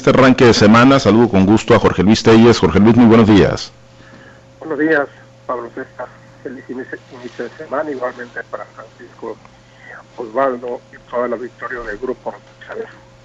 Este 0.00 0.08
arranque 0.08 0.46
de 0.46 0.54
semana, 0.54 0.98
saludo 0.98 1.28
con 1.28 1.44
gusto 1.44 1.74
a 1.74 1.78
Jorge 1.78 2.02
Luis 2.02 2.22
Telles. 2.22 2.58
Jorge 2.58 2.80
Luis, 2.80 2.96
muy 2.96 3.04
buenos 3.04 3.28
días. 3.28 3.70
Buenos 4.58 4.78
días, 4.78 5.06
Pablo 5.46 5.68
César. 5.74 6.08
Feliz 6.42 6.64
inicio 6.70 7.44
de 7.44 7.50
semana, 7.50 7.90
igualmente 7.90 8.40
para 8.50 8.64
Francisco 8.64 9.36
Osvaldo 10.16 10.80
y 10.90 11.10
toda 11.10 11.28
la 11.28 11.36
victoria 11.36 11.80
del 11.80 11.98
grupo 11.98 12.34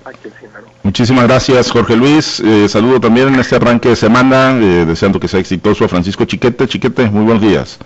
aquí 0.03 0.19
en 0.27 0.33
Sinaloa. 0.38 0.69
Muchísimas 0.83 1.24
gracias, 1.24 1.71
Jorge 1.71 1.96
Luis. 1.96 2.42
Eh, 2.42 2.67
saludo 2.67 2.99
también 2.99 3.29
en 3.29 3.39
este 3.39 3.55
arranque 3.55 3.87
de 3.87 3.96
semana, 3.96 4.51
eh, 4.60 4.83
deseando 4.85 5.17
que 5.17 5.29
sea 5.29 5.39
exitoso 5.39 5.85
a 5.85 5.87
Francisco 5.87 6.26
Chiquete. 6.26 6.67
Chiquete, 6.67 7.10
muy 7.10 7.23
buenos 7.23 7.42
días. 7.42 7.79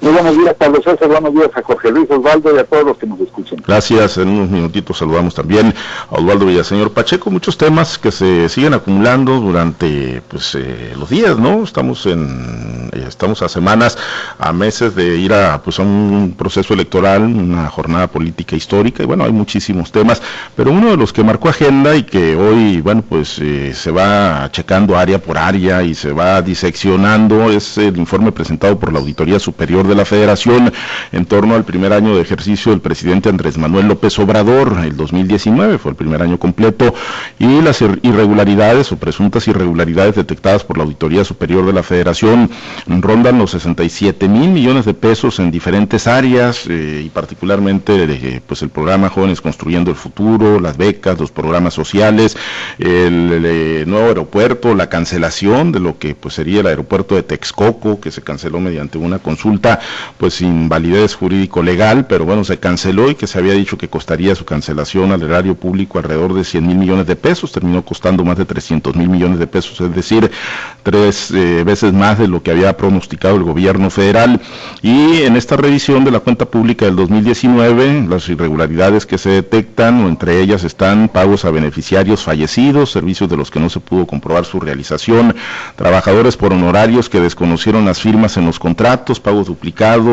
Muy 0.00 0.12
buenos 0.12 0.38
días, 0.38 0.54
Pablo 0.54 0.80
César. 0.82 1.08
Buenos 1.08 1.34
días 1.34 1.50
a 1.54 1.62
Jorge 1.62 1.90
Luis 1.90 2.08
Osvaldo 2.10 2.54
y 2.54 2.58
a 2.58 2.64
todos 2.64 2.84
los 2.84 2.98
que 2.98 3.06
nos 3.06 3.18
escuchan. 3.20 3.62
Gracias. 3.66 4.18
En 4.18 4.28
unos 4.28 4.48
minutitos 4.48 4.98
saludamos 4.98 5.34
también 5.34 5.74
a 6.10 6.14
Osvaldo 6.14 6.46
Villaseñor 6.46 6.92
Pacheco. 6.92 7.30
Muchos 7.30 7.58
temas 7.58 7.98
que 7.98 8.12
se 8.12 8.48
siguen 8.48 8.74
acumulando 8.74 9.40
durante 9.40 10.22
pues, 10.28 10.54
eh, 10.54 10.94
los 10.96 11.10
días, 11.10 11.38
¿no? 11.38 11.64
Estamos 11.64 12.06
en 12.06 12.90
eh, 12.92 13.04
estamos 13.08 13.42
a 13.42 13.48
semanas, 13.48 13.98
a 14.38 14.52
meses 14.52 14.94
de 14.94 15.16
ir 15.16 15.32
a, 15.32 15.60
pues, 15.62 15.80
a 15.80 15.82
un 15.82 16.34
proceso 16.38 16.74
electoral, 16.74 17.22
una 17.22 17.68
jornada 17.68 18.06
política 18.06 18.54
histórica. 18.54 19.02
Y 19.02 19.06
bueno, 19.06 19.24
hay 19.24 19.32
muchísimos 19.32 19.90
temas, 19.90 20.22
pero 20.54 20.70
uno 20.70 20.90
de 20.90 20.96
los 20.96 21.12
que 21.12 21.24
marcó 21.24 21.48
agenda 21.48 21.96
y 21.96 22.04
que 22.04 22.36
hoy, 22.36 22.80
bueno, 22.80 23.02
pues 23.02 23.38
eh, 23.40 23.72
se 23.74 23.90
va 23.90 24.48
checando 24.52 24.96
área 24.96 25.18
por 25.18 25.38
área 25.38 25.82
y 25.82 25.94
se 25.94 26.12
va 26.12 26.40
diseccionando 26.40 27.50
es 27.50 27.78
el 27.78 27.96
informe 27.96 28.32
presentado 28.32 28.78
por 28.78 28.92
la 28.92 29.00
Auditoría 29.00 29.38
Superior 29.38 29.87
de 29.88 29.94
la 29.94 30.04
Federación 30.04 30.72
en 31.12 31.26
torno 31.26 31.54
al 31.54 31.64
primer 31.64 31.92
año 31.92 32.14
de 32.14 32.22
ejercicio 32.22 32.72
del 32.72 32.80
presidente 32.80 33.28
Andrés 33.28 33.58
Manuel 33.58 33.88
López 33.88 34.18
Obrador, 34.18 34.76
el 34.84 34.96
2019 34.96 35.78
fue 35.78 35.92
el 35.92 35.96
primer 35.96 36.22
año 36.22 36.38
completo, 36.38 36.94
y 37.38 37.60
las 37.62 37.80
irregularidades 37.80 38.92
o 38.92 38.96
presuntas 38.96 39.48
irregularidades 39.48 40.14
detectadas 40.14 40.64
por 40.64 40.78
la 40.78 40.84
Auditoría 40.84 41.24
Superior 41.24 41.66
de 41.66 41.72
la 41.72 41.82
Federación 41.82 42.50
rondan 42.86 43.38
los 43.38 43.52
67 43.52 44.28
mil 44.28 44.50
millones 44.50 44.84
de 44.84 44.94
pesos 44.94 45.38
en 45.38 45.50
diferentes 45.50 46.06
áreas 46.06 46.66
eh, 46.68 47.02
y 47.04 47.08
particularmente 47.08 48.04
eh, 48.04 48.40
pues 48.46 48.62
el 48.62 48.70
programa 48.70 49.08
Jóvenes 49.08 49.40
Construyendo 49.40 49.90
el 49.90 49.96
Futuro, 49.96 50.60
las 50.60 50.76
becas, 50.76 51.18
los 51.18 51.30
programas 51.30 51.74
sociales, 51.74 52.36
el, 52.78 53.42
eh, 53.44 53.84
nuevo 53.86 54.08
aeropuerto, 54.08 54.74
la 54.74 54.88
cancelación 54.88 55.72
de 55.72 55.80
lo 55.80 55.98
que 55.98 56.14
pues 56.14 56.34
sería 56.34 56.60
el 56.60 56.66
aeropuerto 56.66 57.14
de 57.14 57.22
Texcoco 57.22 58.00
que 58.00 58.10
se 58.10 58.22
canceló 58.22 58.60
mediante 58.60 58.98
una 58.98 59.18
consulta 59.18 59.77
pues 60.16 60.34
sin 60.34 60.68
validez 60.68 61.14
jurídico 61.14 61.62
legal, 61.62 62.06
pero 62.06 62.24
bueno, 62.24 62.44
se 62.44 62.58
canceló 62.58 63.10
y 63.10 63.14
que 63.14 63.26
se 63.26 63.38
había 63.38 63.54
dicho 63.54 63.78
que 63.78 63.88
costaría 63.88 64.34
su 64.34 64.44
cancelación 64.44 65.12
al 65.12 65.22
erario 65.22 65.54
público 65.54 65.98
alrededor 65.98 66.34
de 66.34 66.44
100 66.44 66.66
mil 66.66 66.76
millones 66.76 67.06
de 67.06 67.16
pesos, 67.16 67.52
terminó 67.52 67.84
costando 67.84 68.24
más 68.24 68.38
de 68.38 68.44
300 68.44 68.94
mil 68.96 69.08
millones 69.08 69.38
de 69.38 69.46
pesos, 69.46 69.80
es 69.80 69.94
decir, 69.94 70.30
tres 70.82 71.30
eh, 71.30 71.64
veces 71.64 71.92
más 71.92 72.18
de 72.18 72.28
lo 72.28 72.42
que 72.42 72.50
había 72.50 72.76
pronosticado 72.76 73.36
el 73.36 73.42
gobierno 73.42 73.90
federal. 73.90 74.40
Y 74.82 75.22
en 75.22 75.36
esta 75.36 75.56
revisión 75.56 76.04
de 76.04 76.10
la 76.10 76.20
cuenta 76.20 76.46
pública 76.46 76.86
del 76.86 76.96
2019, 76.96 78.06
las 78.08 78.28
irregularidades 78.28 79.06
que 79.06 79.18
se 79.18 79.30
detectan, 79.30 80.04
o 80.04 80.08
entre 80.08 80.40
ellas 80.40 80.64
están 80.64 81.08
pagos 81.08 81.44
a 81.44 81.50
beneficiarios 81.50 82.22
fallecidos, 82.22 82.90
servicios 82.92 83.28
de 83.28 83.36
los 83.36 83.50
que 83.50 83.60
no 83.60 83.68
se 83.68 83.80
pudo 83.80 84.06
comprobar 84.06 84.44
su 84.44 84.60
realización, 84.60 85.34
trabajadores 85.76 86.36
por 86.36 86.52
honorarios 86.52 87.08
que 87.08 87.20
desconocieron 87.20 87.84
las 87.84 88.00
firmas 88.00 88.36
en 88.36 88.46
los 88.46 88.58
contratos, 88.58 89.20
pagos 89.20 89.46
duplicados 89.46 89.67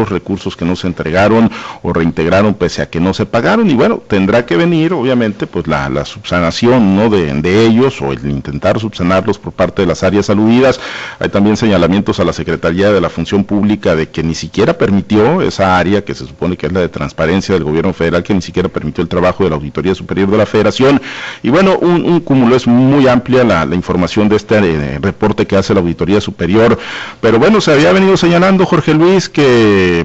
recursos 0.10 0.56
que 0.56 0.66
no 0.66 0.76
se 0.76 0.88
entregaron 0.88 1.52
o 1.84 1.94
reintegraron 1.94 2.54
pese 2.54 2.82
a 2.82 2.90
que 2.90 3.00
no 3.00 3.14
se 3.14 3.26
pagaron 3.26 3.70
y 3.70 3.74
bueno, 3.74 4.02
tendrá 4.08 4.46
que 4.46 4.56
venir 4.56 4.94
obviamente 4.94 5.48
pues 5.48 5.68
la, 5.68 6.06
subsanación 6.06 6.96
¿no? 6.96 7.10
de, 7.10 7.34
de, 7.42 7.66
ellos 7.66 8.02
o 8.02 8.12
el 8.12 8.30
intentar 8.30 8.80
subsanarlos 8.80 9.38
por 9.38 9.54
parte 9.54 9.82
de 9.82 9.88
las 9.88 10.04
áreas 10.04 10.30
aludidas. 10.30 10.80
Hay 11.20 11.30
también 11.30 11.58
señalamientos 11.58 12.20
a 12.20 12.24
la 12.24 12.34
Secretaría 12.34 12.92
de 12.92 13.02
la 13.02 13.10
Función 13.10 13.44
Pública 13.44 13.96
de 13.96 14.10
que 14.10 14.24
ni 14.24 14.36
siquiera 14.36 14.78
permitió 14.78 15.42
esa 15.42 15.78
área 15.78 16.04
que 16.04 16.14
se 16.14 16.26
supone 16.26 16.58
que 16.58 16.68
es 16.68 16.74
la 16.74 16.82
de 16.82 16.90
transparencia 16.90 17.56
del 17.56 17.64
gobierno 17.64 17.94
federal, 17.94 18.24
que 18.24 18.34
ni 18.34 18.42
siquiera 18.42 18.70
permitió 18.70 19.02
el 19.02 19.08
trabajo 19.08 19.44
de 19.44 19.50
la 19.50 19.56
Auditoría 19.56 19.96
Superior 19.96 20.30
de 20.30 20.38
la 20.38 20.46
Federación. 20.46 21.02
Y 21.44 21.50
bueno, 21.50 21.78
un, 21.78 22.20
cúmulo 22.22 22.56
es 22.56 22.68
muy 22.68 23.08
amplia 23.08 23.44
la, 23.44 23.66
la 23.66 23.76
información 23.76 24.30
de 24.30 24.36
este 24.36 24.58
eh, 24.58 25.00
reporte 25.02 25.46
que 25.46 25.58
hace 25.58 25.74
la 25.74 25.80
Auditoría 25.80 26.22
Superior, 26.22 26.78
pero 27.22 27.40
bueno, 27.40 27.62
se 27.62 27.72
había 27.72 27.92
venido 27.92 28.18
señalando 28.18 28.66
Jorge 28.66 28.94
Luis 28.94 29.30
que 29.30 29.45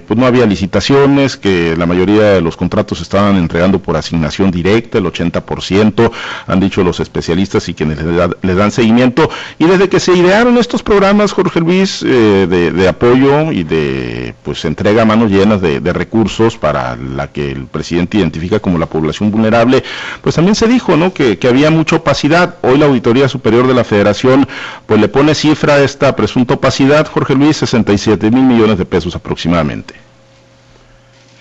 pues 0.06 0.19
no 0.19 0.27
había 0.27 0.47
licitaciones, 0.47 1.37
que 1.37 1.77
la 1.77 1.87
mayoría 1.87 2.33
de 2.33 2.41
los 2.41 2.56
contratos 2.56 3.01
estaban 3.01 3.37
entregando 3.37 3.78
por 3.78 3.97
asignación 3.97 4.51
directa, 4.51 4.99
el 4.99 5.05
80%, 5.05 6.11
han 6.47 6.61
dicho 6.61 6.83
los 6.83 7.01
especialistas 7.01 7.69
y 7.69 7.75
quienes 7.75 7.99
les, 8.43 8.56
dan 8.56 8.71
seguimiento. 8.71 9.31
Y 9.59 9.65
desde 9.65 9.89
que 9.89 10.01
se 10.01 10.12
idearon 10.12 10.59
estos 10.59 10.83
programas, 10.83 11.33
Jorge 11.33 11.61
Luis, 11.61 12.03
eh, 12.06 12.47
de, 12.49 12.89
apoyo 12.89 13.53
y 13.53 13.65
de 13.65 14.34
pues 14.43 14.65
entrega 14.65 15.03
a 15.03 15.05
manos 15.05 15.31
llenas 15.31 15.61
de, 15.61 15.81
recursos 15.91 16.57
para 16.57 16.97
la 16.97 17.33
que 17.33 17.51
el 17.51 17.67
presidente 17.67 18.19
identifica 18.19 18.61
como 18.61 18.78
la 18.78 18.87
población 18.87 19.31
vulnerable, 19.31 19.83
pues 20.22 20.37
también 20.37 20.55
se 20.55 20.69
dijo 20.69 20.97
¿no? 20.97 21.12
que, 21.12 21.39
había 21.49 21.71
mucha 21.71 21.97
opacidad. 21.97 22.57
Hoy 22.62 22.78
la 22.78 22.87
Auditoría 22.87 23.28
Superior 23.28 23.67
de 23.67 23.75
la 23.75 23.83
Federación 23.83 24.47
pues 24.87 25.01
le 25.01 25.09
pone 25.09 25.34
cifra 25.34 25.75
a 25.75 25.83
esta 25.83 26.15
presunta 26.15 26.55
opacidad, 26.55 27.09
Jorge 27.09 27.34
Luis, 27.34 27.57
67 27.57 28.31
mil 28.31 28.45
millones 28.45 28.78
de 28.78 28.84
pesos 28.84 29.17
aproximadamente 29.17 29.29
aproximadamente. 29.30 29.94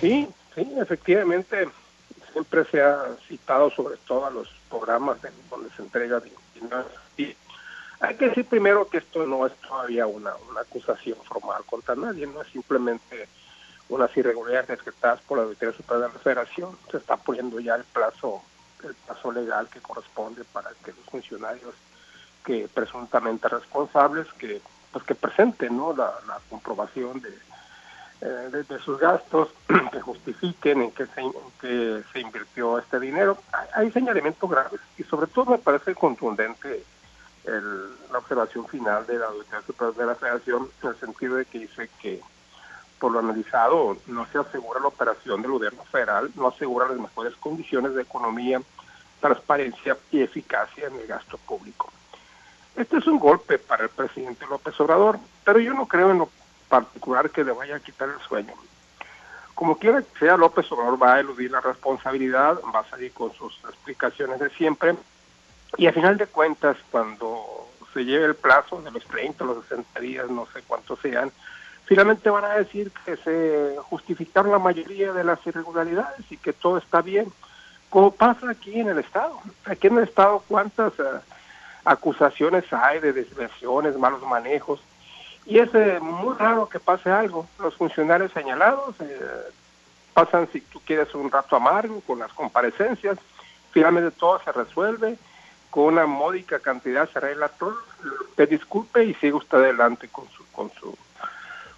Sí, 0.00 0.28
sí, 0.54 0.74
efectivamente, 0.76 1.68
siempre 2.32 2.64
se 2.66 2.80
ha 2.80 3.04
citado 3.26 3.68
sobre 3.72 3.96
todo 4.06 4.26
a 4.26 4.30
los 4.30 4.48
programas 4.68 5.20
de, 5.22 5.30
donde 5.50 5.70
se 5.70 5.82
entrega 5.82 6.22
y 7.16 7.34
hay 8.02 8.14
que 8.14 8.28
decir 8.28 8.46
primero 8.46 8.88
que 8.88 8.98
esto 8.98 9.26
no 9.26 9.44
es 9.44 9.52
todavía 9.56 10.06
una, 10.06 10.30
una 10.50 10.60
acusación 10.60 11.18
formal 11.24 11.62
contra 11.66 11.96
nadie, 11.96 12.26
no 12.28 12.40
es 12.40 12.48
simplemente 12.48 13.28
unas 13.88 14.16
irregularidades 14.16 14.68
decretadas 14.68 15.20
por 15.22 15.38
la 15.38 15.44
Auditoría 15.44 15.76
Superior 15.76 16.06
de 16.06 16.14
la 16.14 16.20
Federación, 16.20 16.78
se 16.90 16.96
está 16.96 17.16
poniendo 17.16 17.58
ya 17.58 17.74
el 17.74 17.84
plazo, 17.84 18.40
el 18.84 18.94
plazo 18.94 19.32
legal 19.32 19.68
que 19.68 19.80
corresponde 19.80 20.44
para 20.52 20.70
que 20.84 20.92
los 20.92 21.04
funcionarios 21.10 21.74
que 22.44 22.68
presuntamente 22.72 23.48
responsables 23.48 24.28
que 24.38 24.62
pues 24.92 25.04
que 25.04 25.14
presenten 25.14 25.76
¿no? 25.76 25.94
la 25.94 26.40
comprobación 26.48 27.20
de 27.20 27.30
eh, 28.22 28.64
de, 28.68 28.78
sus 28.80 28.98
gastos 28.98 29.48
que 29.92 30.00
justifiquen 30.00 30.82
en 30.82 30.90
qué 30.90 31.06
se, 31.06 32.02
se 32.12 32.20
invirtió 32.20 32.78
este 32.78 33.00
dinero. 33.00 33.38
Hay, 33.74 33.90
señalamientos 33.92 34.50
graves 34.50 34.80
y 34.98 35.04
sobre 35.04 35.26
todo 35.26 35.52
me 35.52 35.58
parece 35.58 35.94
contundente 35.94 36.84
la 38.12 38.18
observación 38.18 38.66
final 38.68 39.06
de 39.06 39.18
la 39.18 39.26
Auditoría 39.26 39.62
Superior 39.62 39.96
de 39.96 40.06
la 40.06 40.14
Federación 40.14 40.68
en 40.82 40.88
el 40.90 40.96
sentido 40.96 41.36
de 41.36 41.46
que 41.46 41.60
dice 41.60 41.88
que 42.00 42.20
por 42.98 43.12
lo 43.12 43.20
analizado 43.20 43.96
no 44.06 44.26
se 44.26 44.38
asegura 44.38 44.78
la 44.78 44.88
operación 44.88 45.40
del 45.40 45.52
gobierno 45.52 45.82
federal, 45.84 46.30
no 46.36 46.48
asegura 46.48 46.86
las 46.86 46.98
mejores 46.98 47.34
condiciones 47.36 47.94
de 47.94 48.02
economía, 48.02 48.60
transparencia 49.20 49.96
y 50.12 50.20
eficacia 50.20 50.88
en 50.88 50.96
el 50.96 51.06
gasto 51.06 51.38
público. 51.38 51.90
Este 52.76 52.98
es 52.98 53.06
un 53.06 53.18
golpe 53.18 53.58
para 53.58 53.84
el 53.84 53.88
presidente 53.88 54.46
López 54.46 54.78
Obrador, 54.78 55.18
pero 55.44 55.58
yo 55.58 55.72
no 55.72 55.86
creo 55.86 56.10
en 56.10 56.18
lo 56.18 56.28
particular 56.70 57.28
que 57.28 57.44
le 57.44 57.52
vaya 57.52 57.76
a 57.76 57.80
quitar 57.80 58.08
el 58.08 58.18
sueño. 58.26 58.54
Como 59.54 59.76
quiera 59.76 60.00
que 60.00 60.18
sea, 60.18 60.38
López 60.38 60.72
Obrador 60.72 61.02
va 61.02 61.14
a 61.14 61.20
eludir 61.20 61.50
la 61.50 61.60
responsabilidad, 61.60 62.58
va 62.74 62.80
a 62.80 62.88
salir 62.88 63.12
con 63.12 63.30
sus 63.34 63.58
explicaciones 63.64 64.40
de 64.40 64.48
siempre, 64.50 64.94
y 65.76 65.86
a 65.86 65.92
final 65.92 66.16
de 66.16 66.26
cuentas, 66.26 66.78
cuando 66.90 67.68
se 67.92 68.04
lleve 68.04 68.24
el 68.24 68.34
plazo 68.34 68.80
de 68.80 68.90
los 68.90 69.04
30, 69.04 69.44
los 69.44 69.64
60 69.66 70.00
días, 70.00 70.30
no 70.30 70.46
sé 70.46 70.62
cuántos 70.66 70.98
sean, 71.00 71.30
finalmente 71.84 72.30
van 72.30 72.44
a 72.44 72.54
decir 72.54 72.90
que 73.04 73.16
se 73.16 73.76
justificaron 73.82 74.52
la 74.52 74.58
mayoría 74.58 75.12
de 75.12 75.24
las 75.24 75.44
irregularidades 75.46 76.24
y 76.30 76.36
que 76.36 76.52
todo 76.52 76.78
está 76.78 77.02
bien, 77.02 77.30
como 77.90 78.12
pasa 78.12 78.50
aquí 78.50 78.78
en 78.78 78.88
el 78.88 78.98
Estado. 78.98 79.38
Aquí 79.64 79.88
en 79.88 79.98
el 79.98 80.04
Estado, 80.04 80.42
¿cuántas 80.46 80.92
eh, 81.00 81.20
acusaciones 81.84 82.64
hay 82.72 83.00
de 83.00 83.12
desversiones, 83.12 83.98
malos 83.98 84.22
manejos? 84.22 84.80
Y 85.46 85.58
es 85.58 85.74
eh, 85.74 85.98
muy 86.00 86.36
raro 86.36 86.68
que 86.68 86.78
pase 86.78 87.10
algo. 87.10 87.46
Los 87.58 87.74
funcionarios 87.76 88.32
señalados 88.32 88.94
eh, 89.00 89.18
pasan, 90.14 90.48
si 90.52 90.60
tú 90.60 90.80
quieres, 90.84 91.14
un 91.14 91.30
rato 91.30 91.56
amargo 91.56 92.00
con 92.02 92.18
las 92.18 92.32
comparecencias. 92.32 93.18
Finalmente 93.72 94.10
todo 94.12 94.40
se 94.44 94.52
resuelve. 94.52 95.16
Con 95.70 95.84
una 95.84 96.06
módica 96.06 96.58
cantidad 96.58 97.08
se 97.10 97.18
arregla 97.18 97.48
todo. 97.48 97.76
Te 98.34 98.46
disculpe 98.46 99.04
y 99.04 99.14
sigue 99.14 99.34
usted 99.34 99.58
adelante 99.58 100.08
con 100.08 100.28
su, 100.30 100.44
con 100.52 100.70
su, 100.72 100.96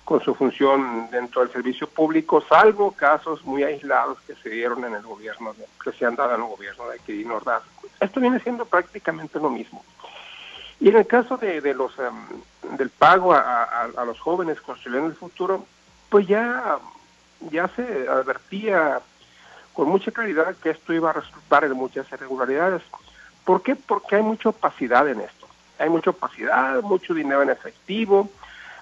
con 0.04 0.20
su 0.20 0.34
función 0.34 1.08
dentro 1.10 1.42
del 1.42 1.52
servicio 1.52 1.88
público, 1.88 2.42
salvo 2.48 2.92
casos 2.92 3.44
muy 3.44 3.62
aislados 3.62 4.18
que 4.26 4.34
se 4.34 4.50
dieron 4.50 4.84
en 4.84 4.94
el 4.94 5.02
gobierno, 5.02 5.54
que 5.82 5.92
se 5.92 6.04
han 6.04 6.16
dado 6.16 6.34
en 6.34 6.40
el 6.40 6.48
gobierno 6.48 6.88
de 6.88 6.98
Quirino 6.98 7.36
Ordaz. 7.36 7.62
Esto 8.00 8.20
viene 8.20 8.40
siendo 8.40 8.64
prácticamente 8.64 9.38
lo 9.38 9.48
mismo. 9.48 9.84
Y 10.82 10.88
en 10.88 10.96
el 10.96 11.06
caso 11.06 11.36
de, 11.36 11.60
de 11.60 11.74
los 11.74 11.96
em, 12.00 12.76
del 12.76 12.90
pago 12.90 13.32
a, 13.32 14.04
los 14.04 14.18
jóvenes 14.18 14.60
construyendo 14.60 15.06
el 15.06 15.14
futuro, 15.14 15.64
pues 16.08 16.26
ya, 16.26 16.76
ya 17.52 17.68
se 17.68 18.08
advertía 18.08 19.00
con 19.74 19.88
mucha 19.88 20.10
claridad 20.10 20.56
que 20.56 20.70
esto 20.70 20.92
iba 20.92 21.10
a 21.10 21.12
resultar 21.12 21.62
en 21.62 21.74
muchas 21.74 22.10
irregularidades. 22.10 22.82
¿Por 23.44 23.62
qué? 23.62 23.76
Porque 23.76 24.16
hay 24.16 24.22
mucha 24.22 24.48
opacidad 24.48 25.08
en 25.08 25.20
esto. 25.20 25.46
Hay 25.78 25.88
mucha 25.88 26.10
opacidad, 26.10 26.82
mucho 26.82 27.14
dinero 27.14 27.42
en 27.42 27.50
efectivo, 27.50 28.28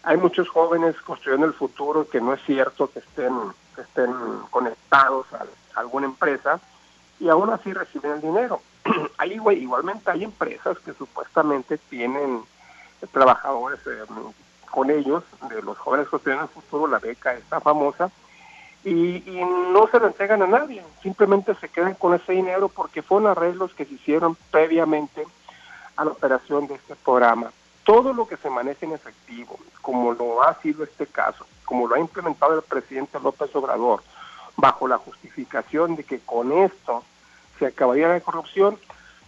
hay 0.02 0.17
muchos 0.17 0.49
jóvenes 0.49 0.97
construyendo 1.02 1.47
el 1.47 1.52
futuro 1.52 2.08
que 2.08 2.23
no 2.23 2.32
es 2.32 2.41
cierto 2.47 2.91
que 2.91 3.00
estén, 3.00 3.35
que 3.76 3.82
estén 3.82 4.11
conectados 4.49 5.26
a, 5.35 5.44
alguna 5.79 6.06
empresa 6.06 6.61
y 7.19 7.29
aún 7.29 7.50
así 7.50 7.75
reciben 7.75 8.12
el 8.12 8.20
dinero. 8.23 8.62
hay, 9.19 9.33
igualmente 9.33 10.11
hay 10.11 10.25
empresas 10.25 10.79
que 10.81 10.93
supuestamente 10.93 11.79
tienen 11.79 12.43
trabajadores 13.13 13.81
eh, 13.87 14.05
con 14.71 14.91
ellos, 14.91 15.25
de 15.49 15.63
los 15.63 15.79
jóvenes 15.79 16.09
construyendo 16.09 16.45
el 16.45 16.51
futuro, 16.51 16.87
la 16.87 16.99
beca 16.99 17.35
está 17.35 17.61
famosa, 17.61 18.11
y, 18.85 19.23
no 19.73 19.87
se 19.89 20.01
lo 20.01 20.07
entregan 20.07 20.43
a 20.43 20.47
nadie, 20.47 20.83
simplemente 21.03 21.55
se 21.57 21.69
quedan 21.69 21.95
con 21.95 22.15
ese 22.15 22.33
dinero 22.33 22.69
porque 22.69 23.03
fueron 23.03 23.31
arreglos 23.31 23.75
que 23.75 23.85
se 23.85 23.95
hicieron 23.95 24.37
previamente 24.51 25.27
a 25.97 26.05
la 26.05 26.13
operación 26.13 26.67
de 26.67 26.75
este 26.75 26.97
programa. 26.97 27.53
Todo 27.85 28.13
lo 28.13 28.27
que 28.27 28.37
se 28.37 28.49
maneja 28.49 28.87
en 28.87 28.93
efectivo, 28.93 29.59
como 29.83 30.13
lo 30.13 30.43
ha 30.43 30.55
sido 30.61 30.85
este 30.85 31.07
caso, 31.07 31.47
como 31.65 31.87
lo 31.87 31.95
ha 31.95 32.01
implementado 32.01 32.55
el 32.55 32.63
presidente 32.63 33.21
López 33.21 33.55
Obrador, 33.55 34.03
bajo 34.57 34.89
la 34.89 34.99
justificación 34.99 35.97
de 35.97 36.05
que 36.05 36.21
con 36.21 36.53
esto 36.53 37.05
se 37.61 37.67
acabaría 37.67 38.09
la 38.09 38.21
corrupción, 38.21 38.77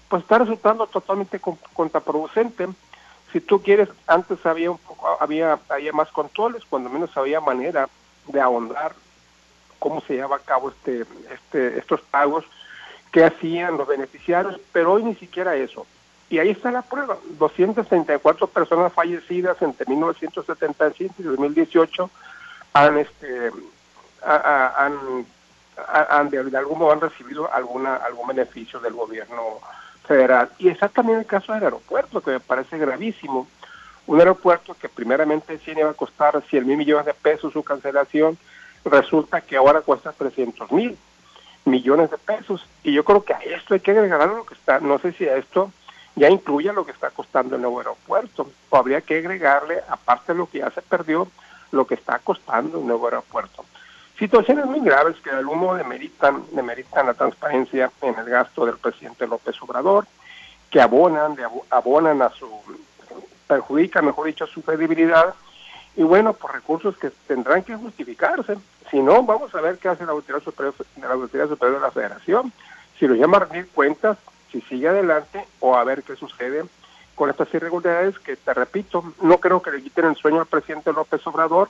pues 0.09 0.23
está 0.23 0.39
resultando 0.39 0.89
totalmente 0.89 1.41
contraproducente. 1.73 2.69
Si 3.33 3.41
tú 3.41 3.63
quieres, 3.63 3.89
antes 4.09 4.45
había 4.45 4.73
un 4.73 4.79
poco, 4.79 5.07
había, 5.21 5.61
había 5.69 5.93
más 5.93 6.11
controles, 6.11 6.65
cuando 6.69 6.91
menos 6.91 7.17
había 7.17 7.41
manera 7.41 7.89
de 8.27 8.41
ahondar 8.41 8.93
cómo 9.79 10.01
se 10.01 10.15
lleva 10.15 10.37
a 10.37 10.41
cabo 10.41 10.71
este, 10.71 11.05
este, 11.33 11.79
estos 11.79 12.01
pagos, 12.03 12.45
qué 13.11 13.25
hacían 13.25 13.77
los 13.77 13.87
beneficiarios, 13.87 14.61
pero 14.73 14.93
hoy 14.93 15.05
ni 15.05 15.15
siquiera 15.15 15.55
eso. 15.55 15.87
Y 16.31 16.39
ahí 16.39 16.51
está 16.51 16.71
la 16.71 16.83
prueba, 16.83 17.19
234 17.39 18.47
personas 18.47 18.93
fallecidas 18.93 19.61
entre 19.61 19.87
1975 19.87 21.15
y 21.19 21.23
2018 21.23 22.11
han, 22.73 22.99
este, 22.99 23.51
han, 24.25 25.27
han, 25.77 26.31
de, 26.31 26.39
algún 26.57 26.79
modo 26.79 26.93
han 26.93 27.01
recibido 27.01 27.53
alguna, 27.53 27.97
algún 27.97 28.29
beneficio 28.29 28.81
del 28.81 28.95
gobierno 28.95 29.61
federal. 30.07 30.51
Y 30.59 30.69
es 30.69 30.79
también 30.93 31.19
el 31.19 31.27
caso 31.27 31.53
del 31.53 31.65
aeropuerto, 31.65 32.21
que 32.21 32.33
me 32.33 32.41
parece 32.41 32.79
gravísimo. 32.79 33.47
Un 34.07 34.19
aeropuerto 34.19 34.75
que 34.75 34.89
primeramente 34.89 35.59
sí 35.59 35.73
iba 35.77 35.91
a 35.91 35.95
costar 35.95 36.43
100 36.43 36.67
mil 36.67 36.77
millones 36.77 37.07
de 37.07 37.15
pesos 37.15 37.53
su 37.53 37.63
cancelación, 37.63 38.37
resulta 38.85 39.41
que 39.41 39.57
ahora 39.57 39.81
cuesta 39.81 40.13
300 40.13 40.73
mil 40.73 40.99
millones 41.65 42.11
de 42.11 42.19
pesos. 42.19 42.67
Y 42.83 42.93
yo 42.93 43.05
creo 43.05 43.25
que 43.25 43.35
a 43.35 43.39
esto 43.39 43.75
hay 43.75 43.81
que 43.81 43.93
agregar 43.93 44.29
lo 44.29 44.45
que 44.45 44.55
está, 44.55 44.81
no 44.81 44.99
sé 44.99 45.13
si 45.13 45.29
a 45.29 45.37
esto 45.37 45.71
ya 46.15 46.29
incluye 46.29 46.73
lo 46.73 46.85
que 46.85 46.93
está 46.93 47.11
costando 47.11 47.57
el 47.57 47.63
nuevo 47.63 47.79
aeropuerto, 47.79 48.51
o 48.69 48.77
habría 48.77 49.01
que 49.01 49.19
agregarle, 49.19 49.81
aparte 49.89 50.33
de 50.33 50.39
lo 50.39 50.47
que 50.47 50.59
ya 50.59 50.71
se 50.71 50.83
perdió, 50.83 51.29
lo 51.71 51.87
que 51.87 51.95
está 51.95 52.19
costando 52.19 52.81
el 52.81 52.87
nuevo 52.87 53.07
aeropuerto. 53.07 53.65
Situaciones 54.23 54.67
muy 54.67 54.79
graves 54.79 55.17
que 55.21 55.31
algún 55.31 55.59
modo 55.59 55.75
demeritan, 55.75 56.45
demeritan 56.53 57.07
la 57.07 57.15
transparencia 57.15 57.91
en 58.03 58.17
el 58.17 58.25
gasto 58.27 58.65
del 58.65 58.77
presidente 58.77 59.27
López 59.27 59.61
Obrador, 59.61 60.07
que 60.71 60.81
abonan, 60.81 61.35
de, 61.35 61.45
abonan 61.71 62.23
a 62.23 62.31
su, 62.31 62.49
perjudican, 63.49 64.07
mejor 64.07 64.29
dicho, 64.29 64.47
su 64.47 64.63
credibilidad 64.63 65.35
y 65.97 66.05
bueno, 66.05 66.35
por 66.35 66.55
recursos 66.55 66.97
que 66.99 67.11
tendrán 67.27 67.65
que 67.65 67.75
justificarse. 67.75 68.59
Si 68.93 69.01
no, 69.01 69.25
vamos 69.25 69.53
a 69.57 69.61
ver 69.61 69.79
qué 69.79 69.89
hace 69.89 70.07
la 70.07 70.13
Autoridad 70.13 70.45
Superior 70.45 70.73
la, 71.01 71.09
Autoridad 71.09 71.49
Superior 71.49 71.81
de 71.81 71.87
la 71.87 71.91
Federación. 71.91 72.53
Si 73.01 73.09
lo 73.09 73.17
llama 73.17 73.39
a 73.39 73.41
rendir 73.41 73.71
cuentas, 73.75 74.19
si 74.53 74.61
sigue 74.61 74.87
adelante 74.87 75.45
o 75.59 75.75
a 75.75 75.83
ver 75.83 76.05
qué 76.05 76.15
sucede 76.15 76.63
con 77.17 77.29
estas 77.29 77.53
irregularidades 77.53 78.21
que, 78.21 78.37
te 78.37 78.55
repito, 78.55 79.03
no 79.21 79.39
creo 79.39 79.61
que 79.61 79.73
le 79.73 79.83
quiten 79.83 80.05
el 80.05 80.15
sueño 80.15 80.39
al 80.39 80.47
presidente 80.47 80.93
López 80.93 81.27
Obrador, 81.27 81.69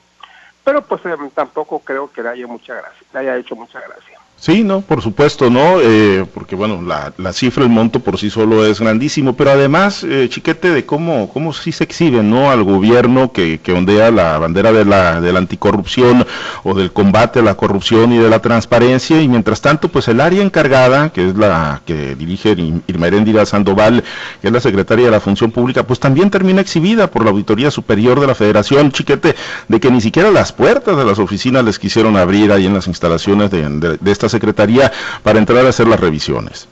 pero 0.63 0.81
pues 0.81 1.05
eh, 1.05 1.15
tampoco 1.33 1.79
creo 1.79 2.11
que 2.11 2.23
le 2.23 2.29
haya 2.29 2.47
mucha 2.47 2.75
gracia, 2.75 3.07
le 3.13 3.19
haya 3.19 3.37
hecho 3.37 3.55
mucha 3.55 3.79
gracia. 3.81 4.19
Sí, 4.45 4.61
no, 4.61 4.81
por 4.81 5.01
supuesto, 5.01 5.49
¿no? 5.49 5.79
Eh, 5.79 6.25
porque 6.33 6.53
bueno, 6.53 6.81
la, 6.81 7.13
la, 7.17 7.31
cifra, 7.31 7.63
el 7.63 7.69
monto 7.69 8.01
por 8.01 8.17
sí 8.19 8.29
solo 8.29 8.65
es 8.65 8.81
grandísimo, 8.81 9.37
pero 9.37 9.51
además, 9.51 10.03
eh, 10.03 10.27
chiquete, 10.29 10.69
de 10.69 10.85
cómo, 10.85 11.29
cómo 11.31 11.53
sí 11.53 11.71
se 11.71 11.85
exhibe, 11.85 12.21
¿no? 12.23 12.51
Al 12.51 12.65
gobierno 12.65 13.31
que, 13.31 13.61
que 13.61 13.71
ondea 13.71 14.11
la 14.11 14.37
bandera 14.39 14.73
de 14.73 14.83
la, 14.83 15.21
de 15.21 15.31
la 15.31 15.39
anticorrupción 15.39 16.27
o 16.63 16.73
del 16.73 16.91
combate 16.91 17.39
a 17.39 17.41
la 17.41 17.55
corrupción 17.55 18.11
y 18.11 18.17
de 18.17 18.29
la 18.29 18.39
transparencia, 18.39 19.21
y 19.21 19.29
mientras 19.29 19.61
tanto, 19.61 19.87
pues 19.87 20.09
el 20.09 20.19
área 20.19 20.43
encargada, 20.43 21.13
que 21.13 21.29
es 21.29 21.37
la 21.37 21.81
que 21.85 22.13
dirige 22.15 22.49
Irma 22.87 23.07
Heréndira 23.07 23.45
Sandoval, 23.45 24.03
que 24.41 24.47
es 24.47 24.53
la 24.53 24.59
secretaria 24.59 25.05
de 25.05 25.11
la 25.11 25.21
Función 25.21 25.51
Pública, 25.51 25.83
pues 25.83 26.01
también 26.01 26.29
termina 26.29 26.59
exhibida 26.59 27.09
por 27.09 27.23
la 27.23 27.31
Auditoría 27.31 27.71
Superior 27.71 28.19
de 28.19 28.27
la 28.27 28.35
Federación, 28.35 28.91
chiquete, 28.91 29.37
de 29.69 29.79
que 29.79 29.89
ni 29.89 30.01
siquiera 30.01 30.31
las 30.31 30.51
puertas 30.51 30.97
de 30.97 31.05
las 31.05 31.17
oficinas 31.17 31.63
les 31.63 31.79
quisieron 31.79 32.17
abrir 32.17 32.51
ahí 32.51 32.65
en 32.65 32.73
las 32.73 32.87
instalaciones 32.87 33.49
de, 33.49 33.69
de, 33.69 33.97
de 33.97 34.11
estas 34.11 34.32
Secretaría 34.33 34.91
para 35.23 35.39
entrar 35.39 35.65
a 35.65 35.69
hacer 35.69 35.87
las 35.87 35.99
revisiones. 35.99 36.67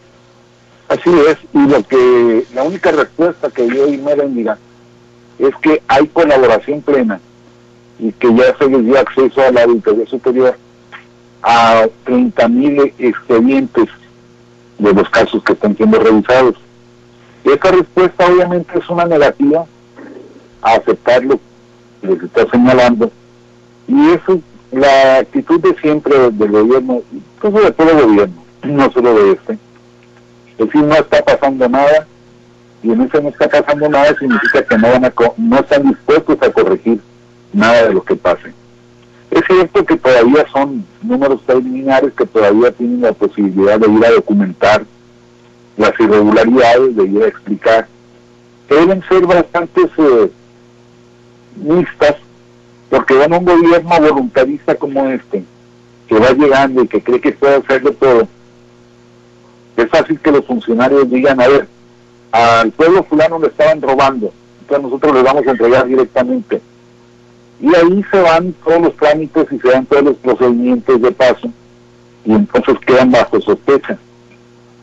Así 0.89 1.09
es, 1.29 1.37
y 1.53 1.67
lo 1.67 1.81
que 1.83 2.45
la 2.53 2.63
única 2.63 2.91
respuesta 2.91 3.49
que 3.49 3.63
dio 3.63 3.87
Imelda 3.87 4.57
es 5.39 5.55
que 5.61 5.81
hay 5.87 6.05
colaboración 6.07 6.81
plena 6.81 7.21
y 7.97 8.11
que 8.11 8.33
ya 8.35 8.57
se 8.57 8.67
les 8.67 8.83
dio 8.83 8.99
acceso 8.99 9.41
a 9.41 9.51
la 9.51 9.63
auditoría 9.63 10.05
superior 10.07 10.57
a 11.43 11.87
30 12.03 12.47
mil 12.49 12.93
expedientes 12.99 13.87
de 14.77 14.93
los 14.93 15.09
casos 15.09 15.41
que 15.43 15.53
están 15.53 15.77
siendo 15.77 15.97
revisados. 15.97 16.55
Esa 17.43 17.71
respuesta 17.71 18.27
obviamente 18.27 18.77
es 18.77 18.89
una 18.89 19.05
negativa 19.05 19.65
a 20.61 20.73
aceptar 20.73 21.23
lo 21.23 21.39
que 22.01 22.17
se 22.19 22.25
está 22.25 22.49
señalando 22.51 23.11
y 23.87 24.09
eso 24.09 24.39
la 24.71 25.17
actitud 25.17 25.59
de 25.59 25.75
siempre 25.81 26.31
del 26.31 26.51
gobierno, 26.51 27.01
incluso 27.11 27.59
de 27.59 27.71
todo 27.71 27.89
el 27.91 28.05
gobierno, 28.05 28.43
no 28.63 28.91
solo 28.91 29.13
de 29.13 29.31
este, 29.33 29.53
es 29.53 30.57
decir, 30.57 30.83
no 30.83 30.95
está 30.95 31.23
pasando 31.23 31.67
nada, 31.67 32.07
y 32.83 32.91
en 32.91 33.01
ese 33.01 33.21
no 33.21 33.29
está 33.29 33.47
pasando 33.47 33.89
nada 33.89 34.15
significa 34.17 34.63
que 34.63 34.77
no, 34.77 34.89
van 34.89 35.05
a 35.05 35.13
no 35.37 35.59
están 35.59 35.87
dispuestos 35.87 36.37
a 36.41 36.51
corregir 36.51 36.99
nada 37.53 37.87
de 37.87 37.93
lo 37.93 38.03
que 38.03 38.15
pase. 38.15 38.53
Es 39.29 39.43
cierto 39.45 39.85
que 39.85 39.97
todavía 39.97 40.45
son 40.51 40.85
números 41.01 41.41
preliminares 41.45 42.11
que 42.13 42.25
todavía 42.25 42.71
tienen 42.71 43.01
la 43.01 43.13
posibilidad 43.13 43.79
de 43.79 43.89
ir 43.89 44.05
a 44.05 44.11
documentar 44.11 44.83
las 45.77 45.99
irregularidades, 45.99 46.95
de 46.95 47.05
ir 47.05 47.23
a 47.23 47.27
explicar, 47.27 47.87
deben 48.69 49.03
ser 49.07 49.25
bastante 49.25 49.81
eh, 49.81 50.31
mixtas 51.57 52.15
porque 52.91 53.15
bueno, 53.15 53.39
un 53.39 53.45
gobierno 53.45 53.89
voluntarista 54.01 54.75
como 54.75 55.05
este, 55.05 55.43
que 56.07 56.19
va 56.19 56.31
llegando 56.31 56.83
y 56.83 56.87
que 56.89 57.01
cree 57.01 57.21
que 57.21 57.31
puede 57.31 57.55
hacerlo 57.55 57.93
todo, 57.93 58.27
es 59.77 59.89
fácil 59.89 60.19
que 60.19 60.31
los 60.31 60.45
funcionarios 60.45 61.09
digan, 61.09 61.39
a 61.39 61.47
ver, 61.47 61.67
al 62.33 62.69
pueblo 62.71 63.03
fulano 63.03 63.39
le 63.39 63.47
estaban 63.47 63.81
robando, 63.81 64.33
entonces 64.59 64.83
nosotros 64.83 65.15
le 65.15 65.23
vamos 65.23 65.47
a 65.47 65.51
entregar 65.51 65.87
directamente. 65.87 66.61
Y 67.61 67.73
ahí 67.73 68.03
se 68.11 68.21
van 68.21 68.53
todos 68.65 68.81
los 68.81 68.97
trámites 68.97 69.47
y 69.51 69.59
se 69.59 69.69
dan 69.69 69.85
todos 69.85 70.03
los 70.03 70.17
procedimientos 70.17 71.01
de 71.01 71.11
paso, 71.13 71.49
y 72.25 72.33
entonces 72.33 72.77
quedan 72.85 73.11
bajo 73.11 73.39
sospecha. 73.39 73.97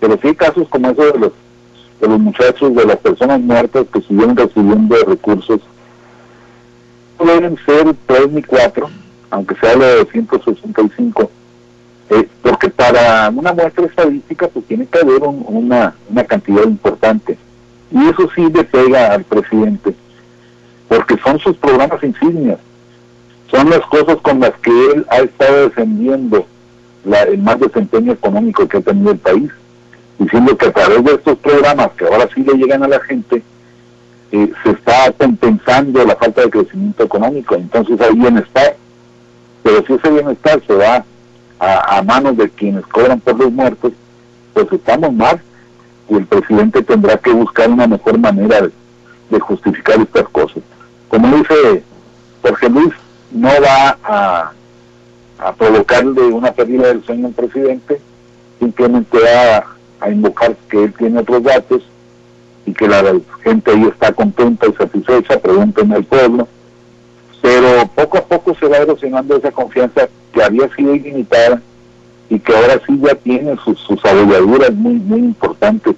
Pero 0.01 0.19
si 0.23 0.29
hay 0.29 0.35
casos 0.35 0.67
como 0.71 0.89
esos 0.89 1.13
de 1.13 1.19
los, 1.19 1.33
de 2.01 2.09
los 2.09 2.19
muchachos, 2.19 2.75
de 2.75 2.87
las 2.87 2.97
personas 2.97 3.39
muertas 3.39 3.87
que 3.93 4.01
siguieron 4.01 4.35
recibiendo 4.35 4.97
recursos 5.07 5.61
deben 7.25 7.57
ser 7.65 7.95
tres 8.07 8.31
ni 8.31 8.43
cuatro, 8.43 8.91
aunque 9.31 9.55
se 9.57 9.69
habla 9.69 9.87
de 9.87 9.97
265, 9.97 11.31
eh, 12.11 12.29
porque 12.43 12.71
para 12.71 13.29
una 13.31 13.53
muestra 13.53 13.85
estadística 13.85 14.49
pues 14.49 14.65
tiene 14.67 14.87
que 14.87 14.99
haber 14.99 15.23
una, 15.23 15.95
una 16.09 16.25
cantidad 16.25 16.65
importante. 16.65 17.37
Y 17.91 18.09
eso 18.09 18.29
sí 18.35 18.49
le 18.53 18.65
pega 18.65 19.13
al 19.13 19.25
presidente, 19.25 19.95
porque 20.89 21.17
son 21.19 21.39
sus 21.39 21.57
programas 21.57 22.03
insignias, 22.03 22.59
son 23.51 23.71
las 23.71 23.81
cosas 23.87 24.17
con 24.19 24.41
las 24.41 24.53
que 24.61 24.71
él 24.93 25.07
ha 25.11 25.19
estado 25.19 25.63
defendiendo 25.69 26.47
la, 27.05 27.23
el 27.23 27.39
más 27.39 27.59
desempeño 27.59 28.13
económico 28.13 28.69
que 28.69 28.77
ha 28.77 28.83
tenido 28.83 29.13
el 29.13 29.19
país, 29.19 29.51
diciendo 30.19 30.57
que 30.57 30.67
a 30.67 30.73
través 30.73 31.05
de 31.05 31.15
estos 31.15 31.39
programas 31.39 31.91
que 31.93 32.05
ahora 32.05 32.29
sí 32.35 32.43
le 32.43 32.55
llegan 32.55 32.83
a 32.83 32.89
la 32.89 33.01
gente, 33.01 33.43
eh, 34.31 34.53
se 34.63 34.71
está 34.71 35.11
compensando 35.13 36.05
la 36.05 36.15
falta 36.15 36.43
de 36.43 36.51
crecimiento 36.51 37.03
económico, 37.03 37.55
entonces 37.55 37.99
hay 37.99 38.15
bienestar, 38.15 38.77
pero 39.63 39.83
si 39.87 39.95
ese 39.95 40.11
bienestar 40.11 40.61
se 40.67 40.75
va 40.75 41.03
a, 41.59 42.03
manos 42.03 42.37
de 42.37 42.51
quienes 42.51 42.87
cobran 42.87 43.21
por 43.21 43.39
los 43.39 43.51
muertos, 43.51 43.93
pues 44.53 44.67
estamos 44.71 45.13
mal 45.15 45.41
y 46.11 46.17
el 46.17 46.27
presidente 46.27 46.83
tendrá 46.83 47.17
que 47.17 47.31
buscar 47.31 47.71
una 47.71 47.87
mejor 47.87 48.19
manera 48.19 48.61
de, 49.31 49.41
justificar 49.41 49.99
estas 50.01 50.29
cosas. 50.29 50.63
Como 51.09 51.37
dice 51.37 51.83
Jorge 52.43 52.69
Luis, 52.69 52.93
no 53.31 53.49
va 53.49 53.97
a, 54.05 54.53
a 55.39 55.53
provocarle 55.55 56.23
una 56.23 56.53
pérdida 56.53 56.89
del 56.89 57.03
sueño 57.05 57.29
al 57.29 57.33
presidente, 57.33 58.01
simplemente 58.59 59.19
va 59.19 59.65
a 60.01 60.11
invocar 60.11 60.55
que 60.69 60.85
él 60.85 60.95
tiene 60.95 61.21
otros 61.21 61.43
datos 61.43 61.83
que 62.79 62.87
la 62.87 63.03
gente 63.43 63.73
ahí 63.73 63.83
está 63.85 64.13
contenta 64.13 64.69
y 64.69 64.73
satisfecha, 64.73 65.41
pregunten 65.41 65.93
al 65.93 66.05
pueblo, 66.05 66.47
pero 67.43 67.87
poco 67.89 68.19
a 68.19 68.25
poco 68.25 68.55
se 68.55 68.69
va 68.69 68.77
erosionando 68.77 69.37
esa 69.37 69.51
confianza 69.51 70.09
que 70.33 70.43
había 70.43 70.73
sido 70.77 70.95
ilimitada 70.95 71.61
y 72.31 72.39
que 72.39 72.55
ahora 72.55 72.81
sí 72.87 72.97
ya 73.03 73.17
tiene 73.17 73.57
sus, 73.65 73.81
sus 73.81 74.03
abolladuras 74.05 74.73
muy, 74.75 74.95
muy 74.95 75.19
importantes 75.19 75.97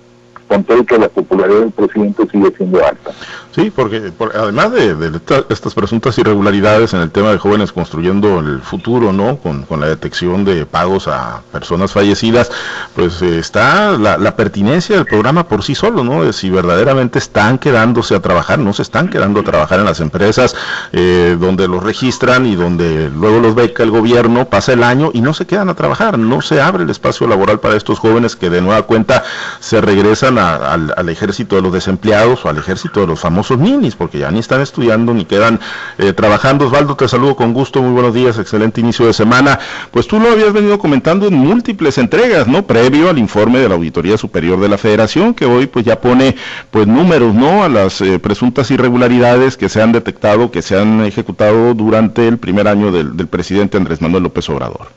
con 0.50 0.64
todo 0.64 0.84
que 0.84 0.98
la 0.98 1.08
popularidad 1.08 1.60
del 1.60 1.70
presidente 1.70 2.26
sigue 2.28 2.52
siendo 2.56 2.84
alta. 2.84 3.12
Sí, 3.54 3.70
porque, 3.70 4.12
además 4.34 4.72
de, 4.72 5.20
estas 5.48 5.74
presuntas 5.74 6.18
irregularidades 6.18 6.92
en 6.92 7.00
el 7.00 7.10
tema 7.12 7.30
de 7.30 7.38
jóvenes 7.38 7.72
construyendo 7.72 8.40
el 8.40 8.60
futuro, 8.60 9.12
¿no? 9.12 9.36
Con, 9.36 9.64
la 9.80 9.86
detección 9.86 10.44
de 10.44 10.66
pagos 10.66 11.06
a 11.06 11.42
personas 11.52 11.92
fallecidas, 11.92 12.50
pues 12.96 13.22
eh, 13.22 13.38
está 13.38 13.92
la, 13.92 14.36
pertinencia 14.36 14.96
del 14.96 15.06
programa 15.06 15.46
por 15.46 15.62
sí 15.62 15.76
solo, 15.76 16.02
¿no? 16.02 16.24
De 16.24 16.32
si 16.32 16.50
verdaderamente 16.50 17.20
están 17.20 17.58
quedándose 17.58 18.16
a 18.16 18.20
trabajar, 18.20 18.58
no 18.58 18.72
se 18.72 18.82
están 18.82 19.08
quedando 19.08 19.40
a 19.40 19.44
trabajar 19.44 19.78
en 19.78 19.84
las 19.84 20.00
empresas 20.00 20.56
eh, 20.92 21.36
donde 21.38 21.68
los 21.68 21.82
registran 21.82 22.46
y 22.46 22.56
donde 22.56 23.08
luego 23.10 23.38
los 23.38 23.54
beca 23.54 23.84
el 23.84 23.92
gobierno, 23.92 24.46
pasa 24.46 24.72
el 24.72 24.82
año 24.82 25.10
y 25.14 25.20
no 25.20 25.32
se 25.32 25.46
quedan 25.46 25.68
a 25.68 25.74
trabajar, 25.74 26.18
no 26.18 26.42
se 26.42 26.60
abre 26.60 26.82
el 26.82 26.90
espacio 26.90 27.28
laboral 27.28 27.60
para 27.60 27.76
estos 27.76 28.00
jóvenes 28.00 28.34
que 28.34 28.50
de 28.50 28.60
nueva 28.60 28.82
cuenta 28.82 29.22
se 29.60 29.80
regresan 29.80 30.39
al, 30.40 30.94
al 30.96 31.08
ejército 31.08 31.56
de 31.56 31.62
los 31.62 31.72
desempleados 31.72 32.44
o 32.44 32.48
al 32.48 32.58
ejército 32.58 33.00
de 33.00 33.06
los 33.06 33.20
famosos 33.20 33.58
ninis, 33.58 33.94
porque 33.94 34.18
ya 34.18 34.30
ni 34.30 34.38
están 34.38 34.60
estudiando 34.60 35.14
ni 35.14 35.24
quedan 35.24 35.60
eh, 35.98 36.12
trabajando. 36.12 36.66
Osvaldo, 36.66 36.96
te 36.96 37.08
saludo 37.08 37.36
con 37.36 37.52
gusto, 37.52 37.82
muy 37.82 37.92
buenos 37.92 38.14
días, 38.14 38.38
excelente 38.38 38.80
inicio 38.80 39.06
de 39.06 39.12
semana. 39.12 39.58
Pues 39.90 40.06
tú 40.06 40.18
lo 40.18 40.30
habías 40.30 40.52
venido 40.52 40.78
comentando 40.78 41.26
en 41.26 41.34
múltiples 41.34 41.98
entregas, 41.98 42.46
¿no? 42.48 42.66
Previo 42.66 43.10
al 43.10 43.18
informe 43.18 43.58
de 43.58 43.68
la 43.68 43.74
Auditoría 43.74 44.16
Superior 44.16 44.60
de 44.60 44.68
la 44.68 44.78
Federación, 44.78 45.34
que 45.34 45.46
hoy 45.46 45.66
pues 45.66 45.84
ya 45.84 46.00
pone 46.00 46.36
pues 46.70 46.86
números, 46.86 47.34
¿no? 47.34 47.62
A 47.62 47.68
las 47.68 48.00
eh, 48.00 48.18
presuntas 48.18 48.70
irregularidades 48.70 49.56
que 49.56 49.68
se 49.68 49.82
han 49.82 49.92
detectado, 49.92 50.50
que 50.50 50.62
se 50.62 50.78
han 50.78 51.04
ejecutado 51.04 51.74
durante 51.74 52.26
el 52.26 52.38
primer 52.38 52.68
año 52.68 52.92
del, 52.92 53.28
presidente 53.28 53.76
Andrés 53.76 54.00
Manuel 54.00 54.24
López 54.24 54.48
Obrador. 54.48 54.88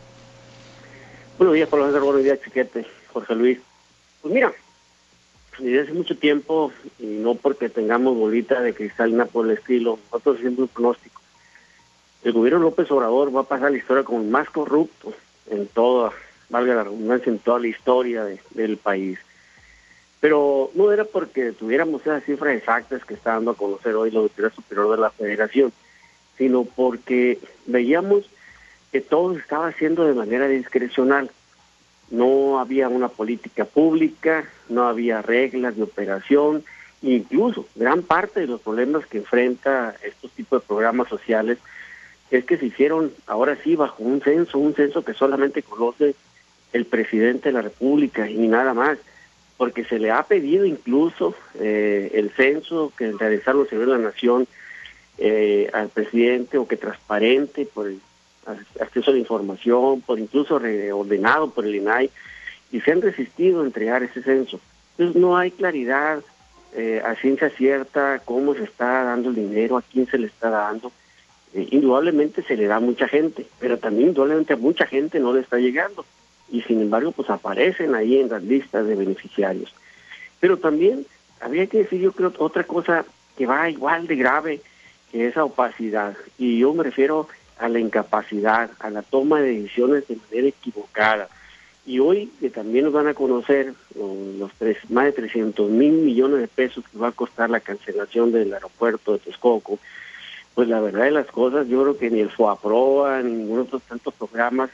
Buenos 1.37 1.55
días, 1.55 1.69
Pablo 1.69 1.91
Buenos 1.91 2.23
días, 2.23 2.39
Chiquete, 2.43 2.85
Jorge 3.11 3.35
Luis. 3.35 3.59
Pues 4.21 4.33
mira, 4.33 4.51
desde 5.59 5.81
hace 5.81 5.93
mucho 5.93 6.17
tiempo, 6.17 6.71
y 6.99 7.05
no 7.05 7.35
porque 7.35 7.69
tengamos 7.69 8.17
bolita 8.17 8.61
de 8.61 8.73
cristalina 8.73 9.25
por 9.25 9.45
el 9.45 9.57
estilo, 9.57 9.99
nosotros 10.11 10.37
haciendo 10.37 10.63
un 10.63 10.67
pronóstico. 10.67 11.21
El 12.23 12.33
gobierno 12.33 12.59
López 12.59 12.89
Obrador 12.91 13.35
va 13.35 13.41
a 13.41 13.45
pasar 13.45 13.71
la 13.71 13.77
historia 13.77 14.03
como 14.03 14.21
el 14.21 14.27
más 14.27 14.49
corrupto 14.49 15.13
en 15.49 15.67
toda, 15.67 16.11
valga 16.49 16.75
la 16.75 16.83
redundancia, 16.85 17.31
en 17.31 17.39
toda 17.39 17.59
la 17.59 17.67
historia 17.67 18.25
del 18.51 18.77
país. 18.77 19.19
Pero 20.21 20.71
no 20.73 20.91
era 20.91 21.03
porque 21.03 21.51
tuviéramos 21.51 22.01
esas 22.01 22.23
cifras 22.23 22.55
exactas 22.55 23.03
que 23.03 23.13
está 23.13 23.33
dando 23.33 23.51
a 23.51 23.57
conocer 23.57 23.93
hoy 23.95 24.09
la 24.09 24.19
Auditoría 24.19 24.51
Superior 24.51 24.91
de 24.91 25.01
la 25.01 25.09
Federación, 25.09 25.73
sino 26.37 26.63
porque 26.63 27.39
veíamos 27.65 28.29
que 28.93 29.01
todo 29.01 29.33
se 29.33 29.41
estaba 29.41 29.67
haciendo 29.67 30.05
de 30.05 30.13
manera 30.13 30.47
discrecional 30.47 31.29
no 32.11 32.59
había 32.59 32.89
una 32.89 33.09
política 33.09 33.65
pública, 33.65 34.45
no 34.69 34.87
había 34.87 35.21
reglas 35.21 35.75
de 35.75 35.83
operación, 35.83 36.63
incluso 37.01 37.67
gran 37.75 38.03
parte 38.03 38.41
de 38.41 38.47
los 38.47 38.61
problemas 38.61 39.05
que 39.05 39.19
enfrenta 39.19 39.95
estos 40.03 40.31
tipos 40.31 40.61
de 40.61 40.67
programas 40.67 41.09
sociales 41.09 41.57
es 42.31 42.45
que 42.45 42.57
se 42.57 42.65
hicieron 42.65 43.11
ahora 43.27 43.57
sí 43.63 43.75
bajo 43.75 44.01
un 44.03 44.21
censo, 44.21 44.57
un 44.57 44.73
censo 44.73 45.03
que 45.03 45.13
solamente 45.13 45.61
conoce 45.61 46.15
el 46.71 46.85
presidente 46.85 47.49
de 47.49 47.53
la 47.53 47.61
República 47.61 48.27
y 48.27 48.47
nada 48.47 48.73
más, 48.73 48.97
porque 49.57 49.85
se 49.85 49.99
le 49.99 50.09
ha 50.09 50.23
pedido 50.23 50.65
incluso 50.65 51.35
eh, 51.59 52.09
el 52.15 52.31
censo 52.31 52.91
que 52.97 53.11
realizaron 53.11 53.61
los 53.61 53.69
de 53.69 53.85
la 53.85 53.99
Nación 53.99 54.47
eh, 55.19 55.69
al 55.73 55.89
presidente 55.89 56.57
o 56.57 56.67
que 56.67 56.75
transparente 56.75 57.67
por 57.71 57.87
el 57.87 57.99
acceso 58.79 59.11
a 59.11 59.13
la 59.13 59.19
información, 59.19 60.01
por 60.01 60.19
incluso 60.19 60.59
reordenado 60.59 61.49
por 61.51 61.65
el 61.65 61.75
INAI, 61.75 62.09
y 62.71 62.81
se 62.81 62.91
han 62.91 63.01
resistido 63.01 63.61
a 63.61 63.65
entregar 63.65 64.03
ese 64.03 64.21
censo. 64.23 64.59
Entonces 64.97 65.21
no 65.21 65.37
hay 65.37 65.51
claridad 65.51 66.21
eh, 66.75 67.01
a 67.05 67.15
ciencia 67.15 67.49
cierta 67.51 68.21
cómo 68.25 68.55
se 68.55 68.63
está 68.63 69.03
dando 69.03 69.29
el 69.29 69.35
dinero, 69.35 69.77
a 69.77 69.83
quién 69.83 70.07
se 70.07 70.17
le 70.17 70.27
está 70.27 70.49
dando. 70.49 70.91
Eh, 71.53 71.67
indudablemente 71.71 72.41
se 72.41 72.57
le 72.57 72.65
da 72.65 72.77
a 72.77 72.79
mucha 72.79 73.07
gente, 73.07 73.45
pero 73.59 73.77
también 73.77 74.09
indudablemente 74.09 74.53
a 74.53 74.57
mucha 74.57 74.87
gente 74.87 75.19
no 75.19 75.33
le 75.33 75.41
está 75.41 75.57
llegando. 75.57 76.03
Y 76.49 76.61
sin 76.63 76.81
embargo, 76.81 77.11
pues 77.11 77.29
aparecen 77.29 77.93
ahí 77.95 78.17
en 78.19 78.29
las 78.29 78.43
listas 78.43 78.87
de 78.87 78.95
beneficiarios. 78.95 79.73
Pero 80.39 80.57
también 80.57 81.05
habría 81.39 81.67
que 81.67 81.79
decir, 81.79 82.01
yo 82.01 82.11
creo, 82.11 82.33
otra 82.39 82.63
cosa 82.63 83.05
que 83.37 83.45
va 83.45 83.69
igual 83.69 84.07
de 84.07 84.15
grave 84.15 84.61
que 85.11 85.27
esa 85.27 85.43
opacidad. 85.43 86.17
Y 86.39 86.59
yo 86.59 86.73
me 86.73 86.83
refiero 86.83 87.21
a 87.21 87.27
la 87.59 87.79
incapacidad, 87.79 88.71
a 88.79 88.89
la 88.89 89.01
toma 89.01 89.41
de 89.41 89.53
decisiones 89.53 90.07
de 90.07 90.17
manera 90.17 90.47
equivocada. 90.47 91.29
Y 91.85 91.99
hoy 91.99 92.31
que 92.39 92.49
también 92.49 92.85
nos 92.85 92.93
van 92.93 93.07
a 93.07 93.13
conocer 93.13 93.73
los 93.95 94.51
tres, 94.57 94.77
más 94.89 95.05
de 95.05 95.11
300 95.13 95.69
mil 95.69 95.93
millones 95.93 96.39
de 96.39 96.47
pesos 96.47 96.83
que 96.89 96.97
va 96.97 97.09
a 97.09 97.11
costar 97.11 97.49
la 97.49 97.59
cancelación 97.59 98.31
del 98.31 98.53
aeropuerto 98.53 99.13
de 99.13 99.19
Texcoco, 99.19 99.79
pues 100.53 100.67
la 100.67 100.79
verdad 100.79 101.05
de 101.05 101.11
las 101.11 101.27
cosas, 101.27 101.67
yo 101.67 101.81
creo 101.81 101.97
que 101.97 102.09
ni 102.09 102.19
el 102.19 102.29
FOAPROA, 102.29 103.21
ni 103.23 103.33
ninguno 103.33 103.63
de 103.63 103.79
tantos 103.79 104.13
programas 104.13 104.69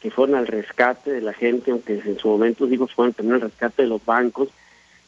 que 0.00 0.10
fueron 0.10 0.36
al 0.36 0.46
rescate 0.46 1.10
de 1.10 1.20
la 1.20 1.32
gente, 1.32 1.70
aunque 1.72 1.94
en 1.94 2.18
su 2.18 2.28
momento 2.28 2.66
digo 2.66 2.86
fueron 2.86 3.12
también 3.12 3.36
al 3.36 3.40
rescate 3.42 3.82
de 3.82 3.88
los 3.88 4.04
bancos, 4.04 4.48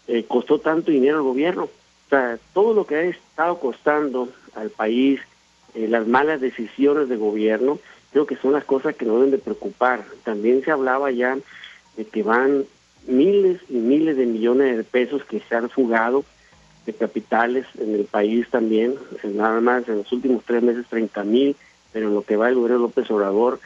eh, 0.06 0.24
costó 0.26 0.58
tanto 0.58 0.90
dinero 0.90 1.18
al 1.18 1.22
gobierno. 1.22 1.64
O 1.64 2.08
sea, 2.08 2.38
todo 2.52 2.74
lo 2.74 2.86
que 2.86 2.96
ha 2.96 3.02
estado 3.02 3.60
costando 3.60 4.28
al 4.54 4.70
país, 4.70 5.20
eh, 5.74 5.88
las 5.88 6.06
malas 6.06 6.40
decisiones 6.40 7.08
de 7.08 7.16
gobierno, 7.16 7.78
creo 8.12 8.26
que 8.26 8.36
son 8.36 8.52
las 8.52 8.64
cosas 8.64 8.96
que 8.96 9.04
no 9.04 9.16
deben 9.16 9.30
de 9.30 9.38
preocupar. 9.38 10.04
También 10.24 10.64
se 10.64 10.70
hablaba 10.70 11.10
ya 11.10 11.38
de 11.96 12.04
que 12.04 12.22
van 12.22 12.64
miles 13.06 13.60
y 13.68 13.74
miles 13.74 14.16
de 14.16 14.26
millones 14.26 14.76
de 14.76 14.84
pesos 14.84 15.24
que 15.24 15.40
se 15.40 15.54
han 15.54 15.70
fugado 15.70 16.24
de 16.86 16.92
capitales 16.94 17.66
en 17.78 17.94
el 17.94 18.04
país 18.04 18.48
también, 18.50 18.94
nada 19.24 19.60
más 19.60 19.88
en 19.88 19.98
los 19.98 20.12
últimos 20.12 20.42
tres 20.44 20.62
meses 20.62 20.86
30 20.88 21.22
mil, 21.24 21.56
pero 21.92 22.08
en 22.08 22.14
lo 22.14 22.22
que 22.22 22.36
va 22.36 22.48
el 22.48 22.54
gobierno 22.54 22.78
López 22.78 23.10
Obrador 23.10 23.60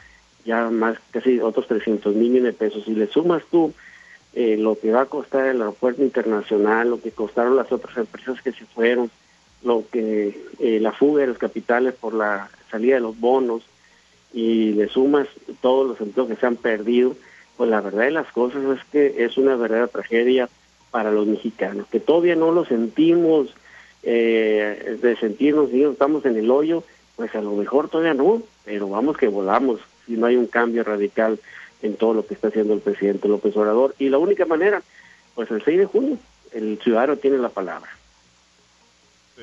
ya 0.45 0.69
más 0.69 0.97
casi 1.11 1.39
otros 1.39 1.67
300 1.67 2.15
mil 2.15 2.31
millones 2.31 2.53
de 2.53 2.67
pesos. 2.67 2.83
Si 2.83 2.93
le 2.93 3.07
sumas 3.07 3.43
tú 3.49 3.73
eh, 4.33 4.57
lo 4.57 4.77
que 4.77 4.91
va 4.91 5.01
a 5.01 5.05
costar 5.05 5.45
el 5.45 5.61
aeropuerto 5.61 6.03
internacional, 6.03 6.89
lo 6.89 7.01
que 7.01 7.11
costaron 7.11 7.55
las 7.55 7.71
otras 7.71 7.95
empresas 7.97 8.41
que 8.41 8.51
se 8.51 8.65
fueron, 8.65 9.09
lo 9.63 9.83
que 9.91 10.37
eh, 10.59 10.79
la 10.79 10.91
fuga 10.91 11.21
de 11.21 11.27
los 11.27 11.37
capitales 11.37 11.93
por 11.93 12.13
la 12.13 12.49
salida 12.69 12.95
de 12.95 13.01
los 13.01 13.19
bonos 13.19 13.63
y 14.33 14.73
le 14.73 14.89
sumas 14.89 15.27
todos 15.61 15.87
los 15.87 16.01
empleos 16.01 16.29
que 16.29 16.35
se 16.35 16.45
han 16.45 16.55
perdido, 16.55 17.15
pues 17.55 17.69
la 17.69 17.81
verdad 17.81 18.03
de 18.03 18.11
las 18.11 18.31
cosas 18.31 18.63
es 18.77 18.83
que 18.91 19.23
es 19.23 19.37
una 19.37 19.55
verdadera 19.55 19.87
tragedia 19.87 20.49
para 20.91 21.11
los 21.11 21.27
mexicanos, 21.27 21.87
que 21.87 21.99
todavía 21.99 22.35
no 22.35 22.51
lo 22.51 22.65
sentimos, 22.65 23.53
eh, 24.03 24.97
de 25.01 25.15
sentirnos, 25.17 25.69
si 25.69 25.83
estamos 25.83 26.25
en 26.25 26.37
el 26.37 26.51
hoyo, 26.51 26.83
pues 27.15 27.33
a 27.35 27.41
lo 27.41 27.53
mejor 27.53 27.89
todavía 27.89 28.13
no, 28.13 28.41
pero 28.65 28.89
vamos 28.89 29.17
que 29.17 29.27
volamos 29.27 29.79
si 30.05 30.13
no 30.13 30.25
hay 30.25 30.35
un 30.35 30.47
cambio 30.47 30.83
radical 30.83 31.39
en 31.81 31.95
todo 31.95 32.13
lo 32.13 32.25
que 32.25 32.33
está 32.33 32.47
haciendo 32.47 32.73
el 32.73 32.79
presidente 32.79 33.27
López 33.27 33.55
Obrador. 33.55 33.95
Y 33.99 34.09
la 34.09 34.17
única 34.17 34.45
manera, 34.45 34.81
pues 35.35 35.51
el 35.51 35.63
6 35.63 35.77
de 35.77 35.85
junio, 35.85 36.17
el 36.53 36.79
ciudadano 36.81 37.17
tiene 37.17 37.37
la 37.37 37.49
palabra. 37.49 37.89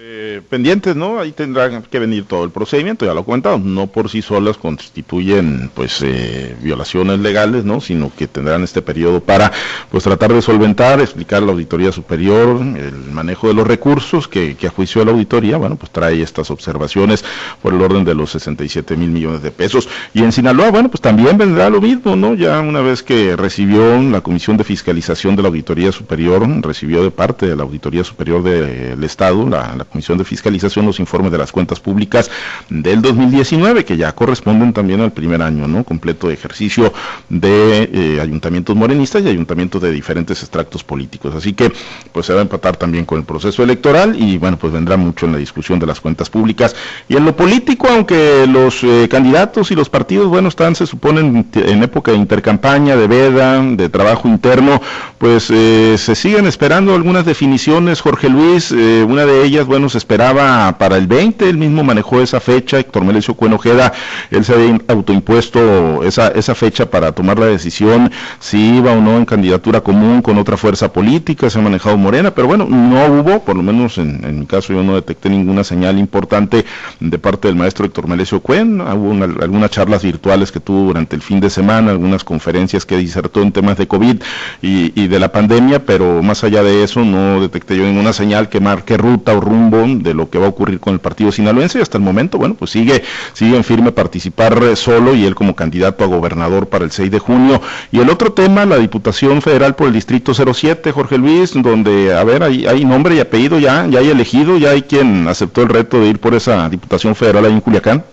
Eh, 0.03 0.41
pendientes, 0.49 0.97
¿no? 0.97 1.21
Ahí 1.21 1.31
tendrá 1.33 1.83
que 1.83 1.99
venir 1.99 2.25
todo 2.25 2.45
el 2.45 2.51
procedimiento, 2.51 3.05
ya 3.05 3.13
lo 3.13 3.21
he 3.21 3.25
comentado, 3.25 3.59
no 3.59 3.87
por 3.89 4.09
sí 4.09 4.23
solas 4.23 4.57
constituyen 4.57 5.71
pues 5.75 6.01
eh, 6.01 6.57
violaciones 6.63 7.19
legales, 7.19 7.67
¿no? 7.67 7.83
Sino 7.83 8.11
que 8.17 8.27
tendrán 8.27 8.63
este 8.63 8.81
periodo 8.81 9.21
para 9.21 9.53
pues 9.91 10.05
tratar 10.05 10.33
de 10.33 10.41
solventar, 10.41 11.03
explicar 11.03 11.43
a 11.43 11.47
la 11.47 11.53
Auditoría 11.53 11.93
Superior 11.93 12.63
el 12.63 12.95
manejo 13.13 13.49
de 13.49 13.53
los 13.53 13.67
recursos 13.67 14.27
que, 14.27 14.57
que 14.57 14.69
a 14.69 14.71
juicio 14.71 15.03
de 15.03 15.05
la 15.05 15.13
auditoría, 15.13 15.59
bueno, 15.59 15.77
pues 15.77 15.93
trae 15.93 16.23
estas 16.23 16.51
observaciones 16.51 17.23
por 17.61 17.75
el 17.75 17.83
orden 17.83 18.03
de 18.03 18.15
los 18.15 18.31
67 18.31 18.97
mil 18.97 19.11
millones 19.11 19.43
de 19.43 19.51
pesos. 19.51 19.87
Y 20.15 20.23
en 20.23 20.33
Sinaloa, 20.33 20.71
bueno, 20.71 20.89
pues 20.89 21.03
también 21.03 21.37
vendrá 21.37 21.69
lo 21.69 21.83
mismo, 21.83 22.17
¿no? 22.17 22.33
Ya 22.33 22.59
una 22.61 22.81
vez 22.81 23.03
que 23.03 23.37
recibió 23.37 24.01
la 24.01 24.23
Comisión 24.23 24.57
de 24.57 24.65
Fiscalización 24.65 25.37
de 25.37 25.43
la 25.43 25.49
Auditoría 25.49 25.93
Superior, 25.93 26.49
recibió 26.63 27.03
de 27.03 27.11
parte 27.11 27.47
de 27.47 27.55
la 27.55 27.65
Auditoría 27.65 28.03
Superior 28.03 28.43
del 28.43 29.05
Estado, 29.05 29.47
la 29.47 29.90
Comisión 29.91 30.19
de 30.19 30.25
Fiscalización 30.25 30.87
los 30.87 31.01
informes 31.01 31.33
de 31.33 31.39
las 31.39 31.53
cuentas 31.53 31.81
públicas 31.81 32.31
del 32.69 33.03
2019, 33.03 33.85
que 33.85 33.97
ya 33.97 34.13
corresponden 34.13 34.73
también 34.73 35.01
al 35.01 35.13
primer 35.13 35.43
año, 35.43 35.67
¿no? 35.67 35.85
Completo 35.85 36.29
de 36.29 36.35
ejercicio 36.35 36.93
de 37.29 37.91
eh, 37.93 38.21
ayuntamientos 38.21 38.77
morenistas 38.77 39.23
y 39.23 39.29
ayuntamientos 39.29 39.83
de 39.83 39.91
diferentes 39.91 40.41
extractos 40.41 40.85
políticos. 40.85 41.35
Así 41.35 41.53
que, 41.53 41.73
pues 42.13 42.27
se 42.27 42.33
va 42.33 42.41
a 42.41 42.43
empatar 42.43 42.77
también 42.77 43.05
con 43.05 43.19
el 43.19 43.25
proceso 43.25 43.63
electoral 43.63 44.21
y, 44.21 44.39
bueno, 44.39 44.57
pues 44.57 44.73
vendrá 44.73 44.97
mucho 44.97 45.27
en 45.27 45.33
la 45.33 45.39
discusión 45.39 45.79
de 45.79 45.87
las 45.87 46.01
cuentas 46.01 46.31
públicas. 46.31 46.75
Y 47.09 47.17
en 47.17 47.25
lo 47.25 47.35
político, 47.35 47.89
aunque 47.91 48.47
los 48.47 48.83
eh, 48.85 49.09
candidatos 49.11 49.71
y 49.71 49.75
los 49.75 49.89
partidos, 49.89 50.29
bueno, 50.29 50.49
están, 50.49 50.75
se 50.75 50.87
suponen, 50.87 51.49
en 51.55 51.83
época 51.83 52.13
de 52.13 52.19
intercampaña, 52.19 52.97
de 52.97 53.07
veda, 53.07 53.61
de 53.63 53.89
trabajo 53.89 54.29
interno, 54.29 54.81
pues 55.19 55.51
eh, 55.51 55.97
se 55.99 56.15
siguen 56.15 56.47
esperando 56.47 56.95
algunas 56.95 57.25
definiciones. 57.25 58.01
Jorge 58.01 58.29
Luis, 58.29 58.71
una 58.71 59.27
de 59.27 59.45
ellas, 59.45 59.67
bueno, 59.71 59.89
se 59.89 59.99
esperaba 59.99 60.77
para 60.79 60.97
el 60.97 61.07
20, 61.07 61.49
él 61.49 61.57
mismo 61.57 61.85
manejó 61.85 62.21
esa 62.21 62.41
fecha, 62.41 62.81
Héctor 62.81 63.05
Melesio 63.05 63.35
Cuenojeda, 63.35 63.93
él 64.33 64.45
se 64.45 64.53
había 64.53 64.81
autoimpuesto 64.89 66.03
esa, 66.03 66.27
esa 66.27 66.57
fecha 66.57 66.91
para 66.91 67.13
tomar 67.13 67.39
la 67.39 67.47
decisión 67.47 68.11
si 68.41 68.79
iba 68.79 68.91
o 68.91 69.01
no 69.01 69.17
en 69.17 69.27
candidatura 69.27 69.81
común 69.81 70.23
con 70.23 70.39
otra 70.39 70.57
fuerza 70.57 70.93
política, 70.93 71.49
se 71.49 71.61
ha 71.61 71.63
manejado 71.63 71.97
Morena, 71.97 72.33
pero 72.33 72.49
bueno, 72.49 72.67
no 72.69 73.07
hubo, 73.07 73.45
por 73.45 73.55
lo 73.55 73.63
menos 73.63 73.97
en, 73.99 74.41
mi 74.41 74.47
caso 74.47 74.73
yo 74.73 74.83
no 74.83 74.97
detecté 74.97 75.31
ninguna 75.31 75.63
señal 75.63 76.01
importante 76.01 76.65
de 76.99 77.19
parte 77.21 77.47
del 77.47 77.57
maestro 77.57 77.87
Héctor 77.87 78.09
Melesio 78.09 78.41
Cuen, 78.41 78.81
hubo 78.81 79.13
algunas 79.23 79.71
charlas 79.71 80.03
virtuales 80.03 80.51
que 80.51 80.59
tuvo 80.59 80.89
durante 80.89 81.15
el 81.15 81.23
fin 81.23 81.39
de 81.39 81.49
semana, 81.49 81.93
algunas 81.93 82.25
conferencias 82.25 82.85
que 82.85 82.97
disertó 82.97 83.41
en 83.41 83.53
temas 83.53 83.79
de 83.79 83.87
COVID 83.87 84.21
y, 84.63 85.01
y 85.01 85.07
de 85.07 85.21
la 85.21 85.31
pandemia, 85.31 85.87
pero 85.87 86.25
más 86.25 86.43
allá 86.43 86.65
de 86.65 86.83
eso 86.83 87.05
no 87.05 87.41
detecté 87.41 87.77
yo 87.77 87.85
ninguna 87.85 88.13
señal 88.13 88.49
que 88.49 88.59
marque 88.59 88.97
ruta 88.97 89.33
o 89.33 89.41
rumbo 89.41 89.60
de 89.69 90.15
lo 90.15 90.31
que 90.31 90.39
va 90.39 90.47
a 90.47 90.49
ocurrir 90.49 90.81
con 90.81 90.95
el 90.95 91.01
partido 91.01 91.31
sinaloense 91.31 91.79
y 91.79 91.83
hasta 91.83 91.99
el 91.99 92.05
momento, 92.05 92.39
bueno, 92.39 92.55
pues 92.55 92.71
sigue, 92.71 93.03
sigue 93.35 93.57
en 93.57 93.65
firme 93.65 93.93
participar 93.93 94.63
eh, 94.63 94.77
solo 94.77 95.15
y 95.15 95.25
él 95.25 95.35
como 95.35 95.55
candidato 95.55 96.05
a 96.05 96.07
gobernador 96.07 96.69
para 96.69 96.85
el 96.85 96.91
6 96.91 97.11
de 97.11 97.19
junio. 97.19 97.61
Y 97.93 98.01
el 98.01 98.09
otro 98.09 98.33
tema, 98.33 98.65
la 98.65 98.79
Diputación 98.79 99.43
Federal 99.43 99.75
por 99.75 99.89
el 99.89 99.93
Distrito 99.93 100.33
07, 100.33 100.93
Jorge 100.93 101.19
Luis, 101.19 101.53
donde, 101.55 102.17
a 102.17 102.25
ver, 102.25 102.43
hay, 102.43 102.67
hay 102.67 102.85
nombre 102.85 103.15
y 103.15 103.21
apellido 103.21 103.59
ya, 103.59 103.87
ya 103.87 103.99
hay 103.99 104.11
elegido, 104.11 104.57
ya 104.57 104.71
hay 104.71 104.83
quien 104.83 105.29
aceptó 105.29 105.63
el 105.63 105.69
reto 105.69 106.01
de 106.01 106.07
ir 106.07 106.21
por 106.21 106.35
esa 106.35 106.69
Diputación 106.69 107.15
Federal 107.15 107.45
ahí 107.45 107.53
en 107.53 107.61
Culiacán. 107.61 108.05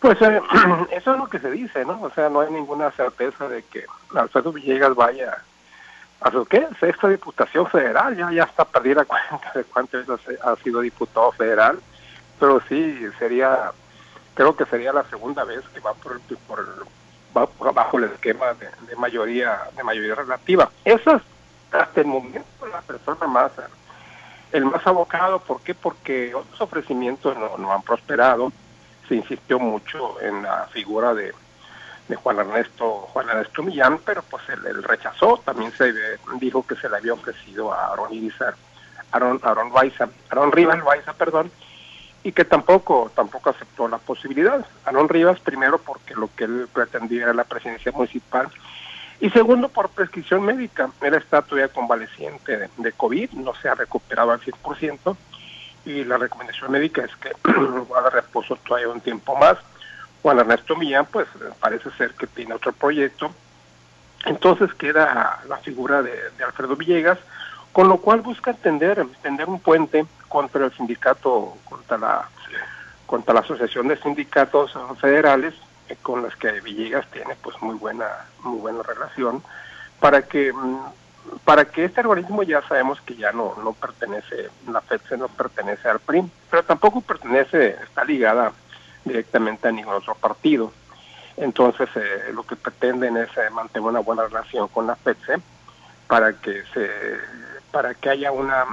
Pues 0.00 0.20
eh, 0.20 0.40
eso 0.90 1.12
es 1.12 1.18
lo 1.18 1.28
que 1.28 1.38
se 1.38 1.50
dice, 1.50 1.84
¿no? 1.84 2.00
O 2.02 2.10
sea, 2.10 2.28
no 2.28 2.40
hay 2.40 2.52
ninguna 2.52 2.90
certeza 2.90 3.48
de 3.48 3.62
que 3.62 3.84
Alfredo 4.14 4.52
Villegas 4.52 4.94
vaya 4.96 5.38
su 6.30 6.44
qué, 6.46 6.66
sexta 6.78 7.08
diputación 7.08 7.66
federal, 7.66 8.16
ya, 8.16 8.30
ya 8.30 8.44
está 8.44 8.64
perdida 8.64 9.04
cuenta 9.04 9.52
de 9.54 9.64
cuántas 9.64 10.06
ha 10.44 10.56
sido 10.56 10.80
diputado 10.80 11.32
federal, 11.32 11.80
pero 12.38 12.60
sí 12.68 12.98
sería 13.18 13.72
creo 14.34 14.56
que 14.56 14.64
sería 14.66 14.92
la 14.92 15.04
segunda 15.04 15.44
vez 15.44 15.60
que 15.74 15.80
va 15.80 15.92
por, 15.94 16.20
por 16.46 17.74
bajo 17.74 17.98
el 17.98 18.04
esquema 18.04 18.46
de, 18.54 18.96
mayoría 18.96 19.60
de 19.76 19.82
mayoría 19.82 20.14
relativa. 20.14 20.70
Eso 20.84 21.16
es 21.16 21.22
hasta 21.72 22.00
el 22.00 22.06
momento 22.06 22.66
la 22.70 22.80
persona 22.82 23.26
más 23.26 23.52
el 24.52 24.66
más 24.66 24.86
abocado, 24.86 25.38
¿por 25.38 25.62
qué? 25.62 25.74
Porque 25.74 26.34
otros 26.34 26.60
ofrecimientos 26.60 27.36
no, 27.38 27.56
no 27.56 27.72
han 27.72 27.82
prosperado. 27.82 28.52
Se 29.08 29.14
insistió 29.14 29.58
mucho 29.58 30.20
en 30.20 30.42
la 30.42 30.68
figura 30.70 31.14
de, 31.14 31.32
de 32.08 32.16
Juan 32.16 32.38
Ernesto 32.38 33.08
Juan 33.12 33.28
Ernesto 33.28 33.62
Millán, 33.62 33.98
pero 34.04 34.22
pues 34.22 34.42
él, 34.48 34.82
rechazó. 34.82 35.40
También 35.44 35.72
se 35.72 35.92
dijo 36.40 36.66
que 36.66 36.76
se 36.76 36.88
le 36.88 36.96
había 36.96 37.14
ofrecido 37.14 37.72
a 37.72 37.92
Aaron 37.92 38.12
Irizar, 38.12 38.54
Aaron, 39.12 39.40
Aaron, 39.42 39.72
Aaron 40.30 40.52
Rivas 40.52 40.82
Baiza, 40.82 41.12
perdón, 41.12 41.50
y 42.24 42.32
que 42.32 42.44
tampoco 42.44 43.10
tampoco 43.14 43.50
aceptó 43.50 43.88
la 43.88 43.98
posibilidad. 43.98 44.64
Aaron 44.84 45.08
Rivas, 45.08 45.40
primero 45.40 45.78
porque 45.78 46.14
lo 46.14 46.28
que 46.34 46.44
él 46.44 46.68
pretendía 46.72 47.24
era 47.24 47.34
la 47.34 47.44
presidencia 47.44 47.92
municipal, 47.92 48.48
y 49.20 49.30
segundo 49.30 49.68
por 49.68 49.88
prescripción 49.90 50.42
médica. 50.42 50.90
Él 51.00 51.14
está 51.14 51.42
todavía 51.42 51.68
convaleciente 51.68 52.68
de, 52.76 52.92
COVID, 52.92 53.30
no 53.32 53.54
se 53.54 53.68
ha 53.68 53.74
recuperado 53.74 54.32
al 54.32 54.40
100%, 54.40 55.16
y 55.84 56.04
la 56.04 56.18
recomendación 56.18 56.72
médica 56.72 57.04
es 57.04 57.14
que 57.16 57.30
guarda 57.88 58.10
reposo 58.10 58.56
todavía 58.56 58.88
un 58.88 59.00
tiempo 59.00 59.36
más. 59.36 59.58
Juan 60.22 60.38
Ernesto 60.38 60.76
Millán, 60.76 61.06
pues 61.06 61.26
parece 61.60 61.90
ser 61.92 62.14
que 62.14 62.26
tiene 62.26 62.54
otro 62.54 62.72
proyecto. 62.72 63.32
Entonces 64.24 64.72
queda 64.74 65.40
la 65.48 65.56
figura 65.58 66.02
de, 66.02 66.12
Alfredo 66.44 66.76
Villegas, 66.76 67.18
con 67.72 67.88
lo 67.88 67.98
cual 67.98 68.20
busca 68.20 68.54
tender, 68.54 69.04
tender 69.20 69.48
un 69.48 69.58
puente 69.58 70.06
contra 70.28 70.64
el 70.64 70.72
sindicato, 70.72 71.56
contra 71.64 71.98
la, 71.98 72.28
contra 73.06 73.34
la 73.34 73.40
Asociación 73.40 73.88
de 73.88 73.96
Sindicatos 73.96 74.78
Federales, 75.00 75.54
eh, 75.88 75.96
con 76.00 76.22
las 76.22 76.36
que 76.36 76.60
Villegas 76.60 77.10
tiene 77.10 77.34
pues 77.42 77.60
muy 77.60 77.74
buena, 77.74 78.06
muy 78.44 78.60
buena 78.60 78.82
relación, 78.82 79.42
para 79.98 80.22
que 80.22 80.52
mm, 80.52 80.78
para 81.44 81.64
que 81.64 81.84
este 81.84 82.00
organismo 82.00 82.42
ya 82.42 82.62
sabemos 82.62 83.00
que 83.00 83.14
ya 83.14 83.32
no, 83.32 83.54
no 83.62 83.72
pertenece, 83.72 84.50
la 84.68 84.80
FEDSE 84.80 85.16
no 85.16 85.28
pertenece 85.28 85.88
al 85.88 86.00
PRI, 86.00 86.24
pero 86.50 86.64
tampoco 86.64 87.00
pertenece, 87.00 87.76
está 87.82 88.04
ligada 88.04 88.52
directamente 89.04 89.68
a 89.68 89.72
ningún 89.72 89.94
otro 89.94 90.14
partido. 90.14 90.72
Entonces, 91.36 91.88
eh, 91.96 92.32
lo 92.32 92.42
que 92.42 92.56
pretenden 92.56 93.16
es 93.16 93.28
eh, 93.36 93.50
mantener 93.50 93.88
una 93.88 94.00
buena 94.00 94.24
relación 94.24 94.68
con 94.68 94.86
la 94.86 94.96
FEDSE 94.96 95.40
para 96.06 96.34
que 96.34 96.62
se 96.74 96.90
para 97.70 97.94
que 97.94 98.10
haya 98.10 98.30
una, 98.30 98.66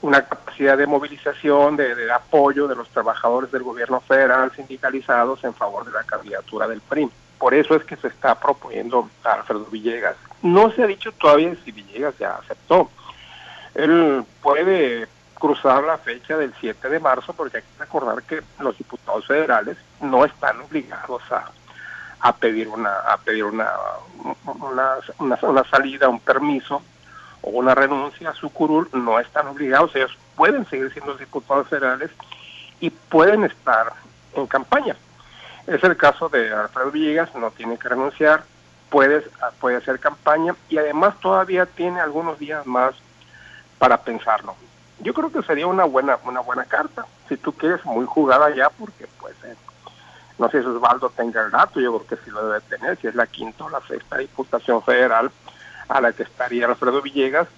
una 0.00 0.24
capacidad 0.24 0.78
de 0.78 0.86
movilización, 0.86 1.76
de, 1.76 2.10
apoyo 2.12 2.68
de 2.68 2.76
los 2.76 2.88
trabajadores 2.88 3.50
del 3.50 3.64
gobierno 3.64 4.00
federal 4.00 4.52
sindicalizados 4.54 5.42
en 5.44 5.54
favor 5.54 5.84
de 5.84 5.92
la 5.92 6.04
candidatura 6.04 6.68
del 6.68 6.80
PRI. 6.80 7.10
Por 7.38 7.52
eso 7.54 7.74
es 7.74 7.84
que 7.84 7.96
se 7.96 8.06
está 8.06 8.38
proponiendo 8.38 9.08
a 9.24 9.32
Alfredo 9.32 9.66
Villegas. 9.66 10.16
No 10.42 10.70
se 10.70 10.84
ha 10.84 10.86
dicho 10.86 11.10
todavía 11.12 11.54
si 11.64 11.72
Villegas 11.72 12.16
ya 12.18 12.36
aceptó. 12.36 12.88
Él 13.74 14.24
puede 14.40 15.08
cruzar 15.42 15.82
la 15.82 15.98
fecha 15.98 16.38
del 16.38 16.54
7 16.60 16.88
de 16.88 17.00
marzo 17.00 17.32
porque 17.32 17.56
hay 17.56 17.62
que 17.64 17.80
recordar 17.80 18.22
que 18.22 18.44
los 18.60 18.78
diputados 18.78 19.26
federales 19.26 19.76
no 20.00 20.24
están 20.24 20.60
obligados 20.60 21.20
a, 21.32 21.50
a 22.20 22.36
pedir 22.36 22.68
una 22.68 23.00
a 23.00 23.16
pedir 23.16 23.42
una 23.42 23.68
una, 24.44 25.38
una 25.42 25.64
salida, 25.64 26.08
un 26.08 26.20
permiso 26.20 26.80
o 27.40 27.50
una 27.50 27.74
renuncia 27.74 28.30
a 28.30 28.34
su 28.34 28.50
curul, 28.50 28.88
no 28.92 29.18
están 29.18 29.48
obligados, 29.48 29.96
ellos 29.96 30.16
pueden 30.36 30.64
seguir 30.66 30.92
siendo 30.92 31.14
diputados 31.14 31.66
federales 31.66 32.12
y 32.78 32.90
pueden 32.90 33.42
estar 33.42 33.94
en 34.34 34.46
campaña. 34.46 34.94
Es 35.66 35.82
el 35.82 35.96
caso 35.96 36.28
de 36.28 36.54
Alfredo 36.54 36.92
Villegas, 36.92 37.34
no 37.34 37.50
tiene 37.50 37.78
que 37.78 37.88
renunciar, 37.88 38.44
puede, 38.90 39.26
puede 39.60 39.78
hacer 39.78 39.98
campaña 39.98 40.54
y 40.68 40.78
además 40.78 41.18
todavía 41.18 41.66
tiene 41.66 42.00
algunos 42.00 42.38
días 42.38 42.64
más 42.64 42.94
para 43.80 43.96
pensarlo. 43.96 44.54
Yo 45.02 45.12
creo 45.14 45.32
que 45.32 45.42
sería 45.42 45.66
una 45.66 45.84
buena 45.84 46.18
una 46.24 46.40
buena 46.40 46.64
carta, 46.64 47.06
si 47.28 47.36
tú 47.36 47.52
quieres, 47.52 47.84
muy 47.84 48.06
jugada 48.06 48.54
ya, 48.54 48.70
porque 48.70 49.06
pues 49.20 49.34
eh, 49.44 49.56
no 50.38 50.48
sé 50.48 50.60
si 50.60 50.66
Osvaldo 50.66 51.10
tenga 51.10 51.42
el 51.42 51.50
dato, 51.50 51.80
yo 51.80 51.98
creo 51.98 52.06
que 52.06 52.24
sí 52.24 52.30
lo 52.30 52.46
debe 52.46 52.60
tener, 52.62 52.98
si 52.98 53.08
es 53.08 53.14
la 53.14 53.26
quinta 53.26 53.64
o 53.64 53.70
la 53.70 53.80
sexta 53.80 54.18
diputación 54.18 54.82
federal, 54.82 55.30
a 55.88 56.00
la 56.00 56.12
que 56.12 56.22
estaría 56.22 56.66
Alfredo 56.66 57.02
Villegas. 57.02 57.48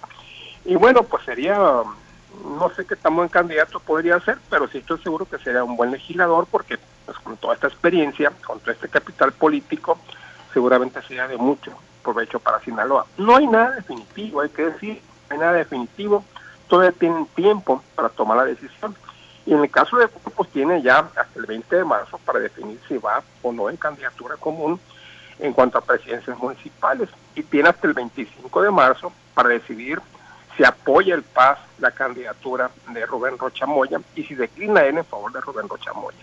Y 0.65 0.75
bueno, 0.75 1.03
pues 1.03 1.23
sería, 1.23 1.57
no 1.57 2.71
sé 2.75 2.85
qué 2.85 2.95
tan 2.95 3.15
buen 3.15 3.29
candidato 3.29 3.79
podría 3.79 4.19
ser, 4.19 4.37
pero 4.49 4.67
sí 4.67 4.79
estoy 4.79 4.99
seguro 5.01 5.25
que 5.25 5.37
sería 5.37 5.63
un 5.63 5.77
buen 5.77 5.91
legislador 5.91 6.47
porque 6.49 6.79
pues 7.05 7.17
con 7.19 7.37
toda 7.37 7.53
esta 7.53 7.67
experiencia, 7.67 8.31
con 8.45 8.59
todo 8.59 8.71
este 8.71 8.89
capital 8.89 9.31
político, 9.31 9.99
seguramente 10.53 11.01
sería 11.03 11.27
de 11.27 11.37
mucho 11.37 11.71
provecho 12.03 12.39
para 12.39 12.59
Sinaloa. 12.61 13.05
No 13.17 13.35
hay 13.35 13.47
nada 13.47 13.71
definitivo, 13.71 14.41
hay 14.41 14.49
que 14.49 14.65
decir, 14.65 15.01
no 15.29 15.33
hay 15.33 15.39
nada 15.39 15.53
definitivo, 15.53 16.23
todavía 16.67 16.91
tienen 16.91 17.25
tiempo 17.27 17.83
para 17.95 18.09
tomar 18.09 18.37
la 18.37 18.45
decisión. 18.45 18.95
Y 19.45 19.53
en 19.53 19.61
el 19.61 19.69
caso 19.69 19.97
de 19.97 20.07
pues 20.07 20.49
tiene 20.49 20.81
ya 20.81 20.99
hasta 20.99 21.39
el 21.39 21.45
20 21.45 21.75
de 21.75 21.83
marzo 21.85 22.17
para 22.25 22.39
definir 22.39 22.79
si 22.87 22.97
va 22.97 23.21
o 23.41 23.51
no 23.51 23.69
en 23.69 23.77
candidatura 23.77 24.35
común 24.37 24.79
en 25.39 25.53
cuanto 25.53 25.77
a 25.77 25.81
presidencias 25.81 26.37
municipales 26.37 27.09
y 27.35 27.43
tiene 27.43 27.69
hasta 27.69 27.87
el 27.87 27.93
25 27.93 28.61
de 28.61 28.71
marzo 28.71 29.11
para 29.33 29.49
decidir 29.49 30.01
si 30.55 30.63
apoya 30.63 31.13
el 31.13 31.23
PAS 31.23 31.59
la 31.79 31.91
candidatura 31.91 32.71
de 32.89 33.05
Rubén 33.05 33.37
Rocha 33.37 33.65
Moya 33.65 33.99
y 34.15 34.23
si 34.23 34.35
declina 34.35 34.83
él 34.83 34.97
en 34.97 35.05
favor 35.05 35.31
de 35.31 35.41
Rubén 35.41 35.67
Rocha 35.67 35.93
Moya. 35.93 36.17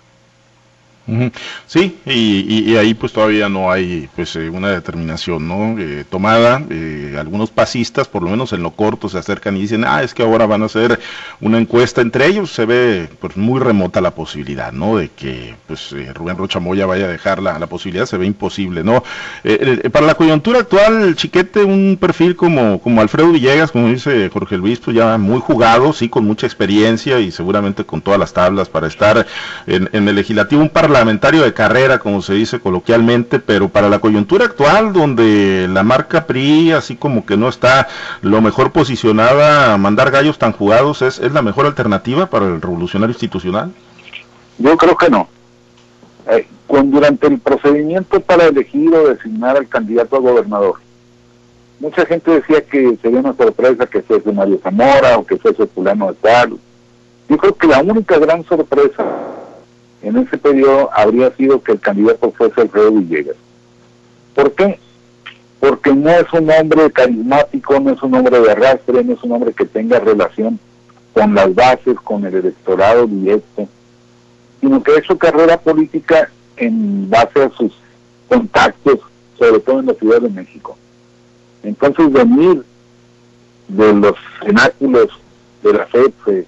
Sí, 1.66 1.98
y, 2.06 2.76
ahí 2.76 2.94
pues 2.94 3.12
todavía 3.12 3.48
no 3.48 3.72
hay 3.72 4.08
pues 4.14 4.36
eh, 4.36 4.48
una 4.48 4.70
determinación 4.70 5.48
no 5.48 5.76
eh, 5.78 6.04
tomada. 6.08 6.62
Eh, 6.70 7.16
algunos 7.18 7.50
pasistas, 7.50 8.06
por 8.06 8.22
lo 8.22 8.30
menos 8.30 8.52
en 8.52 8.62
lo 8.62 8.70
corto, 8.70 9.08
se 9.08 9.18
acercan 9.18 9.56
y 9.56 9.62
dicen, 9.62 9.84
ah, 9.84 10.02
es 10.02 10.14
que 10.14 10.22
ahora 10.22 10.46
van 10.46 10.62
a 10.62 10.66
hacer 10.66 11.00
una 11.40 11.58
encuesta 11.58 12.00
entre 12.02 12.26
ellos. 12.26 12.52
Se 12.52 12.66
ve 12.66 13.08
pues 13.20 13.36
muy 13.36 13.58
remota 13.58 14.00
la 14.00 14.12
posibilidad, 14.12 14.72
¿no? 14.72 14.96
De 14.96 15.08
que 15.08 15.56
pues 15.66 15.92
Rubén 16.14 16.36
Rocha 16.36 16.60
Moya 16.60 16.86
vaya 16.86 17.06
a 17.06 17.08
dejar 17.08 17.42
la, 17.42 17.66
posibilidad, 17.66 18.06
se 18.06 18.16
ve 18.16 18.26
imposible, 18.26 18.84
¿no? 18.84 19.02
para 19.92 20.06
la 20.06 20.14
coyuntura 20.14 20.60
actual, 20.60 21.16
Chiquete, 21.16 21.64
un 21.64 21.96
perfil 22.00 22.36
como, 22.36 22.80
como 22.80 23.00
Alfredo 23.00 23.32
Villegas, 23.32 23.72
como 23.72 23.88
dice 23.88 24.28
Jorge 24.28 24.56
Luis, 24.56 24.78
pues 24.78 24.96
ya 24.96 25.18
muy 25.18 25.40
jugado, 25.40 25.92
sí, 25.92 26.08
con 26.08 26.24
mucha 26.24 26.46
experiencia 26.46 27.18
y 27.20 27.30
seguramente 27.30 27.84
con 27.84 28.00
todas 28.02 28.20
las 28.20 28.32
tablas 28.32 28.68
para 28.68 28.86
estar 28.86 29.26
en, 29.66 29.88
en 29.92 30.08
el 30.08 30.14
legislativo, 30.14 30.62
un 30.62 30.68
par 30.68 30.91
parlamentario 30.92 31.42
de 31.42 31.54
carrera, 31.54 31.98
como 31.98 32.20
se 32.20 32.34
dice 32.34 32.60
coloquialmente, 32.60 33.38
pero 33.38 33.70
para 33.70 33.88
la 33.88 33.98
coyuntura 33.98 34.44
actual, 34.44 34.92
donde 34.92 35.66
la 35.66 35.82
marca 35.82 36.26
PRI, 36.26 36.72
así 36.72 36.96
como 36.96 37.24
que 37.24 37.38
no 37.38 37.48
está 37.48 37.88
lo 38.20 38.42
mejor 38.42 38.72
posicionada 38.72 39.72
a 39.72 39.78
mandar 39.78 40.10
gallos 40.10 40.36
tan 40.36 40.52
jugados, 40.52 41.00
¿es, 41.00 41.18
es 41.18 41.32
la 41.32 41.40
mejor 41.40 41.64
alternativa 41.64 42.26
para 42.26 42.44
el 42.44 42.60
revolucionario 42.60 43.14
institucional? 43.14 43.72
Yo 44.58 44.76
creo 44.76 44.94
que 44.94 45.08
no. 45.08 45.28
Eh, 46.28 46.46
durante 46.68 47.26
el 47.26 47.38
procedimiento 47.38 48.20
para 48.20 48.44
elegir 48.44 48.94
o 48.94 49.08
designar 49.08 49.56
al 49.56 49.68
candidato 49.68 50.16
a 50.16 50.20
gobernador, 50.20 50.74
mucha 51.80 52.04
gente 52.04 52.32
decía 52.32 52.60
que 52.60 52.98
sería 53.00 53.20
una 53.20 53.34
sorpresa 53.34 53.86
que 53.86 54.02
fuese 54.02 54.30
Mario 54.30 54.60
Zamora 54.62 55.16
o 55.16 55.24
que 55.24 55.38
fuese 55.38 55.66
fulano 55.68 56.08
de 56.08 56.14
tal. 56.20 56.58
Yo 57.30 57.38
creo 57.38 57.56
que 57.56 57.66
la 57.66 57.80
única 57.80 58.18
gran 58.18 58.44
sorpresa 58.44 59.31
en 60.02 60.16
ese 60.16 60.36
periodo 60.36 60.90
habría 60.92 61.30
sido 61.36 61.62
que 61.62 61.72
el 61.72 61.80
candidato 61.80 62.32
fuese 62.32 62.60
Alfredo 62.60 62.92
Villegas. 62.92 63.36
¿Por 64.34 64.52
qué? 64.52 64.78
Porque 65.60 65.94
no 65.94 66.10
es 66.10 66.26
un 66.32 66.50
hombre 66.50 66.90
carismático, 66.90 67.78
no 67.78 67.90
es 67.90 68.02
un 68.02 68.14
hombre 68.14 68.40
de 68.40 68.50
arrastre, 68.50 69.04
no 69.04 69.12
es 69.12 69.22
un 69.22 69.32
hombre 69.32 69.52
que 69.52 69.64
tenga 69.64 70.00
relación 70.00 70.58
con 71.12 71.34
las 71.34 71.54
bases, 71.54 71.96
con 72.02 72.24
el 72.24 72.34
electorado 72.34 73.06
directo, 73.06 73.68
sino 74.60 74.82
que 74.82 74.92
ha 74.92 74.98
hecho 74.98 75.16
carrera 75.16 75.58
política 75.58 76.30
en 76.56 77.08
base 77.08 77.42
a 77.42 77.50
sus 77.50 77.72
contactos, 78.28 78.98
sobre 79.38 79.60
todo 79.60 79.80
en 79.80 79.86
la 79.86 79.94
Ciudad 79.94 80.20
de 80.20 80.30
México. 80.30 80.76
Entonces 81.62 82.10
venir 82.10 82.64
de 83.68 83.92
los 83.94 84.14
cenáculos 84.44 85.08
de 85.62 85.72
la 85.72 85.86
FED, 85.86 86.44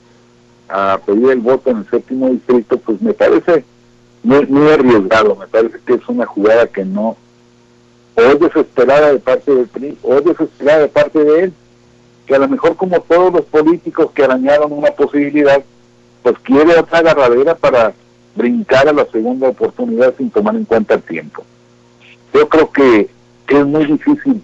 a 0.68 0.98
pedir 1.04 1.30
el 1.30 1.40
voto 1.40 1.70
en 1.70 1.78
el 1.78 1.90
séptimo 1.90 2.28
distrito, 2.28 2.78
pues 2.78 3.00
me 3.00 3.12
parece 3.12 3.64
muy, 4.22 4.46
muy 4.46 4.70
arriesgado, 4.70 5.36
me 5.36 5.46
parece 5.46 5.78
que 5.84 5.94
es 5.94 6.08
una 6.08 6.26
jugada 6.26 6.66
que 6.66 6.84
no, 6.84 7.16
o 8.14 8.20
es 8.20 8.40
desesperada 8.40 9.12
de 9.12 9.18
parte 9.18 9.54
del 9.54 9.66
PRI, 9.66 9.98
o 10.02 10.14
es 10.14 10.24
desesperada 10.24 10.80
de 10.80 10.88
parte 10.88 11.22
de 11.22 11.44
él, 11.44 11.52
que 12.26 12.34
a 12.34 12.38
lo 12.38 12.48
mejor 12.48 12.76
como 12.76 13.00
todos 13.00 13.32
los 13.32 13.44
políticos 13.44 14.10
que 14.14 14.24
arañaron 14.24 14.72
una 14.72 14.90
posibilidad, 14.92 15.62
pues 16.22 16.38
quiere 16.38 16.78
otra 16.78 17.00
agarradera 17.00 17.54
para 17.54 17.92
brincar 18.34 18.88
a 18.88 18.92
la 18.92 19.04
segunda 19.06 19.48
oportunidad 19.48 20.14
sin 20.16 20.30
tomar 20.30 20.56
en 20.56 20.64
cuenta 20.64 20.94
el 20.94 21.02
tiempo. 21.02 21.44
Yo 22.32 22.48
creo 22.48 22.70
que, 22.72 23.10
es 23.46 23.66
muy 23.66 23.84
difícil 23.84 24.42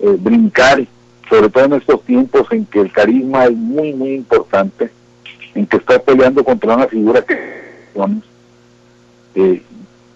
eh, 0.00 0.16
brincar, 0.18 0.84
sobre 1.28 1.50
todo 1.50 1.64
en 1.64 1.74
estos 1.74 2.02
tiempos 2.02 2.46
en 2.50 2.64
que 2.66 2.80
el 2.80 2.90
carisma 2.90 3.44
es 3.44 3.52
muy, 3.52 3.92
muy 3.92 4.14
importante 4.14 4.90
en 5.54 5.66
que 5.66 5.76
está 5.76 5.98
peleando 5.98 6.44
contra 6.44 6.74
una 6.74 6.86
figura 6.86 7.22
que 7.22 7.64
eh, 9.34 9.62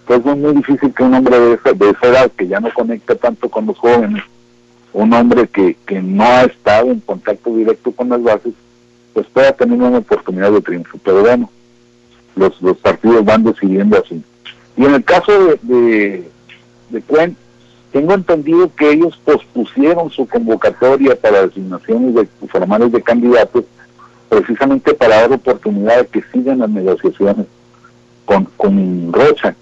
pues 0.06 0.24
es 0.24 0.36
muy 0.36 0.54
difícil 0.54 0.92
que 0.94 1.02
un 1.02 1.14
hombre 1.14 1.38
de 1.38 1.54
esa, 1.54 1.72
de 1.72 1.90
esa 1.90 2.06
edad, 2.06 2.30
que 2.32 2.48
ya 2.48 2.60
no 2.60 2.72
conecta 2.72 3.14
tanto 3.14 3.48
con 3.48 3.66
los 3.66 3.76
jóvenes, 3.76 4.22
un 4.92 5.12
hombre 5.12 5.46
que, 5.48 5.76
que 5.86 6.00
no 6.00 6.24
ha 6.24 6.44
estado 6.44 6.90
en 6.90 7.00
contacto 7.00 7.54
directo 7.54 7.92
con 7.92 8.08
las 8.08 8.22
bases, 8.22 8.54
pues 9.12 9.26
pueda 9.26 9.52
tener 9.52 9.78
una 9.78 9.98
oportunidad 9.98 10.50
de 10.50 10.62
triunfo. 10.62 10.98
Pero 11.04 11.20
bueno, 11.20 11.50
los, 12.36 12.60
los 12.62 12.76
partidos 12.78 13.24
van 13.24 13.44
decidiendo 13.44 13.98
así. 13.98 14.22
Y 14.76 14.84
en 14.84 14.94
el 14.94 15.04
caso 15.04 15.32
de, 15.32 15.58
de, 15.62 16.30
de 16.90 17.02
Cuen, 17.02 17.36
tengo 17.92 18.14
entendido 18.14 18.74
que 18.74 18.92
ellos 18.92 19.20
pospusieron 19.24 20.10
su 20.10 20.26
convocatoria 20.26 21.16
para 21.16 21.46
designaciones 21.46 22.14
de, 22.14 22.28
formales 22.48 22.92
de 22.92 23.02
candidatos 23.02 23.64
precisamente 24.28 24.94
para 24.94 25.22
dar 25.22 25.32
oportunidad 25.32 25.98
de 25.98 26.06
que 26.06 26.22
sigan 26.32 26.58
las 26.58 26.70
negociaciones 26.70 27.46
con, 28.24 28.44
con 28.56 29.12
Rocha. 29.12 29.54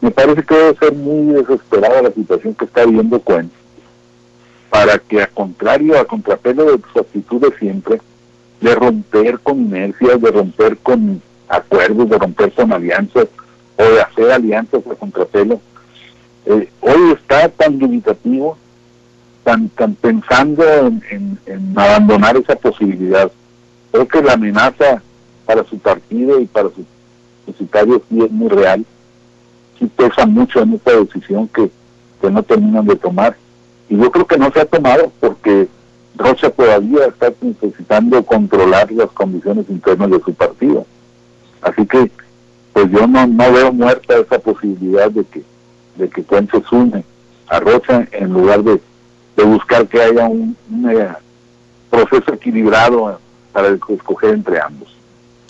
Me 0.00 0.10
parece 0.10 0.42
que 0.42 0.54
debe 0.54 0.76
ser 0.76 0.92
muy 0.92 1.34
desesperada 1.34 2.02
la 2.02 2.10
situación 2.12 2.54
que 2.54 2.66
está 2.66 2.84
viviendo 2.84 3.18
Cuen, 3.20 3.50
para 4.70 4.98
que 4.98 5.22
a 5.22 5.26
contrario, 5.26 5.98
a 5.98 6.04
contrapelo 6.04 6.64
de 6.64 6.82
su 6.92 6.98
actitud 7.00 7.40
de 7.40 7.58
siempre, 7.58 8.00
de 8.60 8.74
romper 8.74 9.38
con 9.40 9.60
inercias, 9.60 10.20
de 10.20 10.30
romper 10.30 10.76
con 10.78 11.22
acuerdos, 11.48 12.10
de 12.10 12.18
romper 12.18 12.52
con 12.52 12.72
alianzas, 12.72 13.26
o 13.78 13.82
de 13.82 14.00
hacer 14.00 14.30
alianzas 14.30 14.82
a 14.86 14.94
contrapelo, 14.94 15.60
eh, 16.46 16.68
hoy 16.80 17.12
está 17.12 17.48
tan 17.48 17.78
dubitativo, 17.78 18.56
tan, 19.44 19.68
tan 19.70 19.94
pensando 19.94 20.62
en 21.10 21.38
abandonar 21.76 22.36
esa 22.36 22.56
posibilidad 22.56 23.30
Creo 23.92 24.08
que 24.08 24.22
la 24.22 24.34
amenaza 24.34 25.02
para 25.44 25.64
su 25.64 25.78
partido 25.78 26.40
y 26.40 26.46
para 26.46 26.68
sus 26.68 26.84
depositarios 27.46 28.02
sí 28.08 28.22
es 28.22 28.30
muy 28.30 28.48
real, 28.48 28.84
sí 29.78 29.86
pesa 29.96 30.26
mucho 30.26 30.60
en 30.60 30.74
esta 30.74 30.96
decisión 30.96 31.48
que, 31.48 31.70
no 32.28 32.42
terminan 32.42 32.84
de 32.84 32.96
tomar. 32.96 33.36
Y 33.88 33.96
yo 33.96 34.10
creo 34.10 34.26
que 34.26 34.36
no 34.36 34.50
se 34.50 34.60
ha 34.60 34.64
tomado 34.64 35.12
porque 35.20 35.68
Rocha 36.16 36.50
todavía 36.50 37.06
está 37.06 37.32
necesitando 37.40 38.20
controlar 38.24 38.90
las 38.90 39.12
condiciones 39.12 39.66
internas 39.68 40.10
de 40.10 40.20
su 40.22 40.34
partido. 40.34 40.84
Así 41.62 41.86
que, 41.86 42.10
pues 42.72 42.90
yo 42.90 43.06
no, 43.06 43.28
no 43.28 43.52
veo 43.52 43.72
muerta 43.72 44.18
esa 44.18 44.40
posibilidad 44.40 45.08
de 45.08 45.22
que 45.22 45.44
de 45.96 46.08
que 46.08 46.22
Cuen 46.22 46.48
se 46.50 46.62
sume 46.62 47.04
a 47.48 47.60
Rocha 47.60 48.06
en 48.12 48.32
lugar 48.32 48.62
de, 48.62 48.80
buscar 49.44 49.86
que 49.86 50.00
haya 50.00 50.26
un, 50.26 50.56
un 50.70 50.90
eh, 50.90 51.08
proceso 51.90 52.34
equilibrado 52.34 53.20
para 53.56 53.68
escoger 53.68 54.34
entre 54.34 54.60
ambos. 54.60 54.94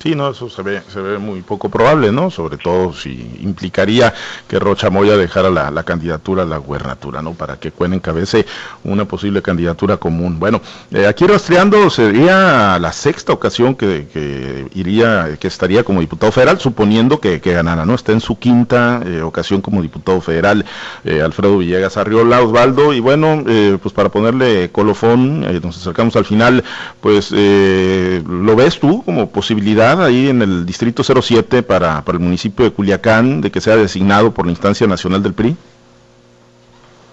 Sí, 0.07 0.15
no, 0.15 0.31
eso 0.31 0.49
se 0.49 0.63
ve, 0.63 0.83
se 0.87 1.01
ve 1.01 1.19
muy 1.19 1.43
poco 1.43 1.69
probable, 1.69 2.13
¿no? 2.13 2.31
Sobre 2.31 2.59
todo 2.59 2.93
si 2.93 3.39
implicaría 3.43 4.15
que 4.47 4.61
Rocha 4.61 4.89
Moya 4.89 5.17
dejara 5.17 5.51
la, 5.51 5.83
candidatura 5.83 6.45
a 6.45 6.47
la 6.47 6.59
gubernatura, 6.59 7.23
¿no? 7.23 7.33
Para 7.33 7.57
que 7.57 7.73
Cuen 7.73 7.93
encabece 7.93 8.47
una 8.85 9.05
posible 9.05 9.43
candidatura 9.43 9.97
común. 9.97 10.39
Bueno, 10.39 10.61
eh, 10.93 11.09
aquí 11.09 11.27
rastreando 11.27 11.91
sería 11.91 12.79
la 12.79 12.93
sexta 12.93 13.33
ocasión 13.33 13.75
que, 13.75 14.69
iría, 14.77 15.37
que 15.41 15.49
estaría 15.49 15.83
como 15.83 15.99
diputado 15.99 16.31
federal, 16.31 16.61
suponiendo 16.61 17.19
que, 17.19 17.39
ganara, 17.41 17.85
¿no? 17.85 17.97
Está 17.97 18.13
en 18.13 18.21
su 18.21 18.39
quinta 18.39 19.03
eh, 19.05 19.23
ocasión 19.23 19.61
como 19.61 19.83
diputado 19.83 20.21
federal, 20.21 20.65
eh, 21.05 21.21
Alfredo 21.21 21.59
Villegas 21.59 21.97
Arriola, 21.97 22.43
Osvaldo, 22.43 22.93
y 22.93 23.01
bueno, 23.01 23.43
pues 23.83 23.93
para 23.93 24.09
ponerle 24.09 24.71
colofón, 24.71 25.41
nos 25.61 25.79
acercamos 25.79 26.15
al 26.15 26.27
final, 26.27 26.63
pues, 27.01 27.33
¿lo 27.33 28.55
ves 28.55 28.79
tú 28.79 29.03
como 29.03 29.31
posibilidad? 29.31 29.96
Ahí 29.99 30.29
en 30.29 30.43
el 30.43 30.67
distrito 30.67 31.03
07 31.03 31.63
para, 31.63 32.05
para 32.05 32.19
el 32.19 32.25
municipio 32.25 32.65
de 32.65 32.73
Culiacán 32.73 33.41
de 33.41 33.51
que 33.51 33.61
sea 33.61 33.77
designado 33.77 34.33
por 34.33 34.47
la 34.47 34.53
instancia 34.53 34.87
nacional 34.87 35.23
del 35.23 35.35
PRI? 35.35 35.57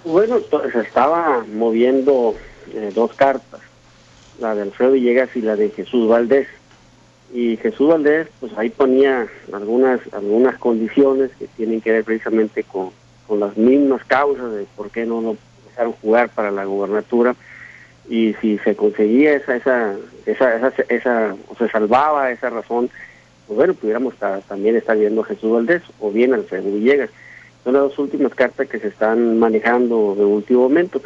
Bueno, 0.06 0.38
se 0.72 0.80
estaba 0.80 1.46
moviendo 1.54 2.36
eh, 2.74 2.92
dos 2.94 3.14
cartas, 3.14 3.62
la 4.40 4.54
de 4.56 4.64
Alfredo 4.64 4.92
Villegas 4.92 5.36
y 5.36 5.42
la 5.42 5.56
de 5.56 5.70
Jesús 5.70 6.08
Valdés. 6.08 6.48
Y 7.34 7.58
Jesús 7.58 7.90
Valdés, 7.90 8.28
pues 8.40 8.52
ahí 8.58 8.70
ponía 8.70 9.28
algunas 9.52 10.02
algunas 10.12 10.58
condiciones 10.60 11.32
que 11.40 11.48
tienen 11.48 11.82
que 11.82 11.92
ver 11.92 12.04
precisamente 12.04 12.64
con, 12.64 12.92
con 13.28 13.40
las 13.40 13.58
mismas 13.58 14.04
causas 14.06 14.52
de 14.54 14.66
por 14.76 14.92
qué 14.92 15.06
no 15.06 15.22
lo 15.22 15.38
dejaron 15.68 15.94
jugar 15.94 16.30
para 16.30 16.52
la 16.52 16.66
gubernatura 16.66 17.36
y 18.10 18.34
si 18.42 18.58
se 18.60 18.76
conseguía 18.76 19.34
esa 19.34 19.56
esa 19.56 19.96
esa 20.26 20.56
esa, 20.56 20.84
esa 20.90 21.36
o 21.48 21.56
se 21.56 21.70
salvaba 21.70 22.32
esa 22.32 22.50
razón 22.50 22.90
pues 23.48 23.58
bueno 23.58 23.74
pudiéramos 23.74 24.16
también 24.48 24.76
estar 24.76 24.98
viendo 24.98 25.22
a 25.22 25.26
Jesús 25.26 25.52
Valdés 25.52 25.82
o 26.00 26.12
bien 26.12 26.34
Alfredo 26.34 26.72
Villegas. 26.72 27.10
Son 27.64 27.74
las 27.74 27.84
dos 27.84 28.00
últimas 28.00 28.34
cartas 28.36 28.68
que 28.68 28.80
se 28.80 28.90
están 28.90 29.40
manejando 29.40 30.16
de 30.18 30.26
último 30.26 30.64
momento. 30.64 31.02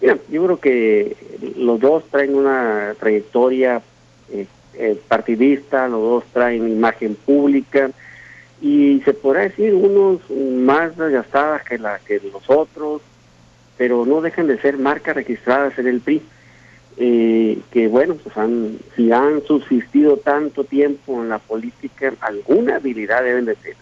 Mira 0.00 0.18
yo 0.30 0.44
creo 0.44 0.60
que 0.60 1.16
los 1.56 1.80
dos 1.80 2.04
traen 2.10 2.34
una 2.34 2.94
trayectoria 2.98 3.82
eh, 4.32 4.46
eh, 4.74 4.98
partidista 5.06 5.86
los 5.88 6.00
dos 6.00 6.24
traen 6.32 6.68
imagen 6.68 7.14
pública 7.14 7.90
y 8.60 9.02
se 9.04 9.12
podrá 9.12 9.42
decir 9.42 9.74
unos 9.74 10.20
más 10.30 10.96
desgastadas 10.96 11.62
que 11.64 11.78
la 11.78 11.98
que 11.98 12.20
los 12.32 12.48
otros 12.48 13.02
pero 13.76 14.06
no 14.06 14.20
dejan 14.20 14.46
de 14.46 14.60
ser 14.60 14.78
marcas 14.78 15.16
registradas 15.16 15.78
en 15.78 15.88
el 15.88 16.00
PRI, 16.00 16.22
eh, 16.96 17.58
que 17.70 17.88
bueno, 17.88 18.16
pues 18.22 18.36
han, 18.36 18.78
si 18.96 19.12
han 19.12 19.42
subsistido 19.44 20.16
tanto 20.18 20.64
tiempo 20.64 21.22
en 21.22 21.30
la 21.30 21.38
política, 21.38 22.12
alguna 22.20 22.76
habilidad 22.76 23.22
deben 23.24 23.46
de 23.46 23.54
tener. 23.54 23.76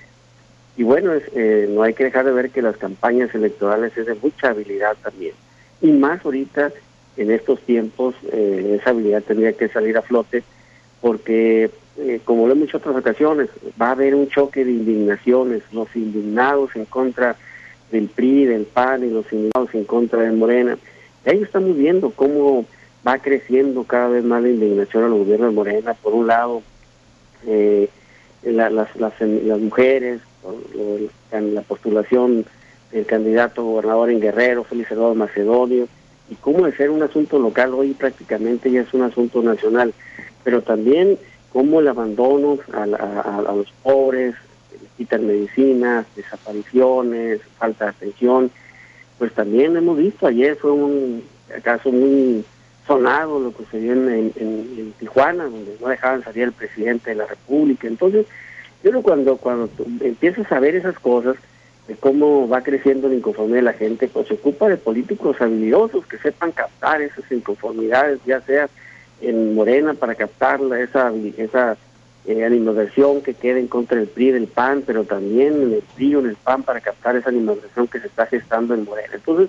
Y 0.77 0.83
bueno, 0.83 1.13
eh, 1.35 1.69
no 1.71 1.83
hay 1.83 1.95
que 1.95 2.05
dejar 2.05 2.25
de 2.25 2.33
ver 2.33 2.51
que 2.51 2.63
las 2.63 2.77
campañas 2.77 3.35
electorales 3.35 3.97
es 3.97 4.07
de 4.07 4.15
mucha 4.15 4.51
habilidad 4.51 4.97
también. 5.03 5.35
Y 5.83 5.91
más 5.93 6.25
ahorita, 6.25 6.73
en 7.17 7.31
estos 7.31 7.61
tiempos, 7.61 8.15
eh, 8.33 8.79
esa 8.81 8.91
habilidad 8.91 9.23
tendría 9.23 9.53
que 9.53 9.69
salir 9.69 9.99
a 9.99 10.03
flote 10.03 10.43
porque, 11.01 11.71
eh, 11.99 12.21
como 12.25 12.47
lo 12.47 12.53
hemos 12.53 12.67
dicho 12.67 12.79
otras 12.79 12.97
ocasiones, 12.97 13.49
va 13.81 13.89
a 13.89 13.93
haber 13.93 14.15
un 14.15 14.29
choque 14.29 14.65
de 14.65 14.71
indignaciones, 14.71 15.63
los 15.73 15.95
indignados 15.97 16.75
en 16.77 16.85
contra 16.85 17.37
del 17.91 18.09
PRI, 18.09 18.45
del 18.45 18.65
PAN 18.65 19.05
y 19.05 19.11
los 19.11 19.31
indignados 19.33 19.75
en 19.75 19.85
contra 19.85 20.21
de 20.23 20.33
Morena. 20.33 20.79
Y 21.25 21.31
ahí 21.31 21.43
estamos 21.43 21.77
viendo 21.77 22.11
cómo 22.11 22.65
va 23.07 23.19
creciendo 23.19 23.85
cada 23.85 24.09
vez 24.09 24.25
más 24.25 24.43
la 24.43 24.51
indignación 24.51 25.05
al 25.05 25.15
gobierno 25.15 25.47
de 25.47 25.53
Morena. 25.53 25.95
Por 25.95 26.15
un 26.15 26.27
lado, 26.27 26.63
eh, 27.47 27.89
las, 28.43 28.73
las, 28.73 28.97
las, 28.97 29.21
mujeres, 29.61 30.21
la 31.33 31.63
postulación 31.63 32.45
del 32.93 33.07
candidato 33.07 33.65
gobernador 33.65 34.11
en 34.11 34.21
Guerrero, 34.21 34.65
Félix 34.65 34.91
Eduardo 34.91 35.15
Macedonio, 35.15 35.89
y 36.29 36.35
cómo 36.37 36.67
de 36.67 36.77
ser 36.77 36.91
un 36.91 37.03
asunto 37.03 37.39
local 37.39 37.75
hoy 37.75 37.93
prácticamente 37.93 38.71
ya 38.71 38.83
es 38.83 38.95
un 38.95 39.03
asunto 39.03 39.43
nacional, 39.43 39.93
pero 40.45 40.63
también 40.63 41.19
cómo 41.53 41.81
el 41.81 41.89
abandono 41.89 42.59
a, 42.73 42.83
a 42.83 43.53
los 43.55 43.73
pobres, 43.83 44.35
quitan 44.97 45.27
medicinas, 45.27 46.07
desapariciones, 46.15 47.41
falta 47.59 47.87
de 47.87 47.91
atención, 47.91 48.51
pues 49.19 49.33
también 49.33 49.77
hemos 49.77 49.99
visto, 49.99 50.27
ayer 50.27 50.57
fue 50.57 50.73
un 50.73 51.23
caso 51.63 51.91
muy 51.91 52.45
sonado 52.91 53.39
lo 53.39 53.53
que 53.53 53.65
sucedió 53.65 53.93
en, 53.93 54.33
en, 54.35 54.93
Tijuana, 54.99 55.45
donde 55.45 55.77
no 55.81 55.87
dejaban 55.87 56.25
salir 56.25 56.43
el 56.43 56.53
presidente 56.53 57.11
de 57.11 57.17
la 57.17 57.27
República. 57.27 57.87
Entonces, 57.87 58.27
yo 58.83 58.91
creo 58.91 59.03
cuando, 59.03 59.37
cuando 59.37 59.71
empiezas 60.01 60.51
a 60.51 60.59
ver 60.59 60.75
esas 60.75 60.99
cosas, 60.99 61.37
de 61.87 61.95
cómo 61.95 62.49
va 62.49 62.63
creciendo 62.63 63.09
la 63.09 63.15
inconformidad 63.15 63.59
de 63.59 63.63
la 63.63 63.73
gente, 63.75 64.09
pues 64.09 64.27
se 64.27 64.35
ocupa 64.35 64.69
de 64.69 64.77
políticos 64.77 65.41
habilidosos 65.41 66.05
que 66.07 66.19
sepan 66.19 66.51
captar 66.51 67.01
esas 67.01 67.31
inconformidades, 67.31 68.19
ya 68.27 68.41
sea 68.41 68.69
en 69.21 69.55
Morena 69.55 69.95
para 69.95 70.17
captarla, 70.17 70.81
esa, 70.81 71.13
esa 71.37 71.77
eh, 72.27 73.21
que 73.25 73.35
queda 73.35 73.59
en 73.59 73.69
contra 73.69 73.99
del 73.99 74.09
PRI 74.09 74.33
del 74.33 74.49
PAN, 74.49 74.83
pero 74.85 75.05
también 75.05 75.63
en 75.63 75.73
el 75.75 75.83
PRI 75.95 76.17
o 76.17 76.21
en 76.21 76.27
el 76.27 76.37
PAN 76.37 76.65
para 76.65 76.81
captar 76.81 77.15
esa 77.15 77.29
animadversión 77.29 77.87
que 77.87 78.01
se 78.01 78.09
está 78.09 78.27
gestando 78.27 78.75
en 78.75 78.85
Morena. 78.85 79.15
Entonces, 79.15 79.49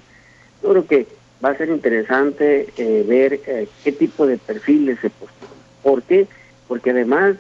yo 0.62 0.70
creo 0.70 0.86
que 0.86 1.21
va 1.44 1.50
a 1.50 1.58
ser 1.58 1.70
interesante 1.70 2.68
eh, 2.78 3.06
ver 3.08 3.42
eh, 3.46 3.68
qué 3.84 3.92
tipo 3.92 4.28
de 4.28 4.38
perfiles 4.38 5.00
se 5.00 5.10
postulan. 5.10 5.54
¿Por 5.84 6.04
qué? 6.04 6.28
Porque 6.68 6.92
además 6.92 7.38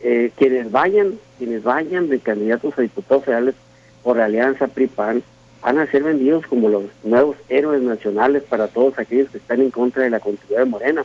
eh, 0.00 0.32
quienes 0.36 0.70
vayan, 0.70 1.18
quienes 1.38 1.62
vayan 1.62 2.08
de 2.08 2.18
candidatos 2.18 2.78
a 2.78 2.82
diputados 2.82 3.24
federales 3.24 3.54
por 4.02 4.16
la 4.16 4.24
alianza 4.24 4.66
PRI-PAN 4.66 5.22
van 5.62 5.78
a 5.78 5.86
ser 5.86 6.02
vendidos 6.02 6.46
como 6.46 6.68
los 6.68 6.84
nuevos 7.04 7.36
héroes 7.48 7.82
nacionales 7.82 8.42
para 8.42 8.68
todos 8.68 8.98
aquellos 8.98 9.30
que 9.30 9.38
están 9.38 9.60
en 9.60 9.70
contra 9.70 10.02
de 10.02 10.10
la 10.10 10.18
continuidad 10.18 10.64
de 10.64 10.70
Morena. 10.70 11.04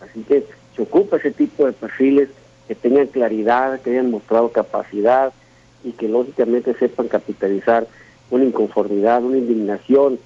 Así 0.00 0.22
que 0.22 0.44
se 0.74 0.82
ocupa 0.82 1.18
ese 1.18 1.30
tipo 1.30 1.66
de 1.66 1.72
perfiles 1.72 2.30
que 2.66 2.74
tengan 2.74 3.08
claridad, 3.08 3.80
que 3.80 3.90
hayan 3.90 4.10
mostrado 4.10 4.50
capacidad 4.50 5.32
y 5.84 5.92
que 5.92 6.08
lógicamente 6.08 6.74
sepan 6.74 7.08
capitalizar 7.08 7.86
una 8.30 8.44
inconformidad, 8.44 9.22
una 9.22 9.38
indignación 9.38 10.18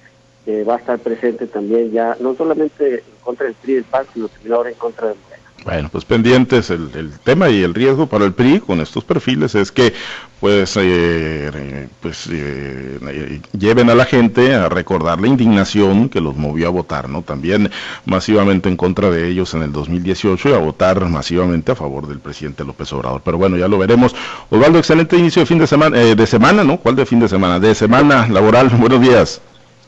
que 0.45 0.63
va 0.63 0.75
a 0.75 0.77
estar 0.77 0.99
presente 0.99 1.47
también 1.47 1.91
ya, 1.91 2.17
no 2.19 2.35
solamente 2.35 2.95
en 2.95 3.23
contra 3.23 3.45
del 3.45 3.55
PRI 3.55 3.73
del 3.75 3.83
PAN, 3.85 4.05
sino 4.13 4.27
también 4.27 4.53
ahora 4.53 4.69
en 4.69 4.75
contra 4.75 5.07
de 5.09 5.15
Morena. 5.15 5.43
Bueno, 5.63 5.89
pues 5.89 6.03
pendientes 6.03 6.69
el, 6.71 6.89
el, 6.93 7.17
tema 7.19 7.49
y 7.49 7.63
el 7.63 7.73
riesgo 7.73 8.07
para 8.07 8.25
el 8.25 8.33
PRI 8.33 8.59
con 8.59 8.81
estos 8.81 9.05
perfiles 9.05 9.55
es 9.55 9.71
que 9.71 9.93
pues, 10.41 10.77
eh, 10.77 11.87
pues 12.01 12.27
eh, 12.29 13.39
lleven 13.57 13.89
a 13.89 13.95
la 13.95 14.03
gente 14.03 14.53
a 14.53 14.67
recordar 14.67 15.21
la 15.21 15.27
indignación 15.27 16.09
que 16.09 16.19
los 16.19 16.35
movió 16.35 16.67
a 16.67 16.71
votar, 16.71 17.07
¿no? 17.07 17.21
También 17.21 17.71
masivamente 18.05 18.67
en 18.67 18.75
contra 18.75 19.09
de 19.09 19.29
ellos 19.29 19.53
en 19.53 19.63
el 19.63 19.71
2018 19.71 20.49
y 20.49 20.51
a 20.51 20.57
votar 20.57 21.05
masivamente 21.05 21.71
a 21.71 21.75
favor 21.75 22.07
del 22.07 22.19
presidente 22.19 22.65
López 22.65 22.91
Obrador. 22.91 23.21
Pero 23.23 23.37
bueno, 23.37 23.55
ya 23.55 23.69
lo 23.69 23.77
veremos. 23.77 24.13
Osvaldo, 24.49 24.79
excelente 24.79 25.15
inicio 25.15 25.43
de 25.43 25.45
fin 25.45 25.59
de 25.59 25.67
semana, 25.67 25.97
eh, 25.97 26.13
de 26.13 26.27
semana, 26.27 26.65
¿no? 26.65 26.75
¿Cuál 26.75 26.97
de 26.97 27.05
fin 27.05 27.21
de 27.21 27.29
semana? 27.29 27.57
De 27.57 27.73
semana 27.73 28.27
laboral. 28.27 28.67
Buenos 28.77 28.99
días. 28.99 29.41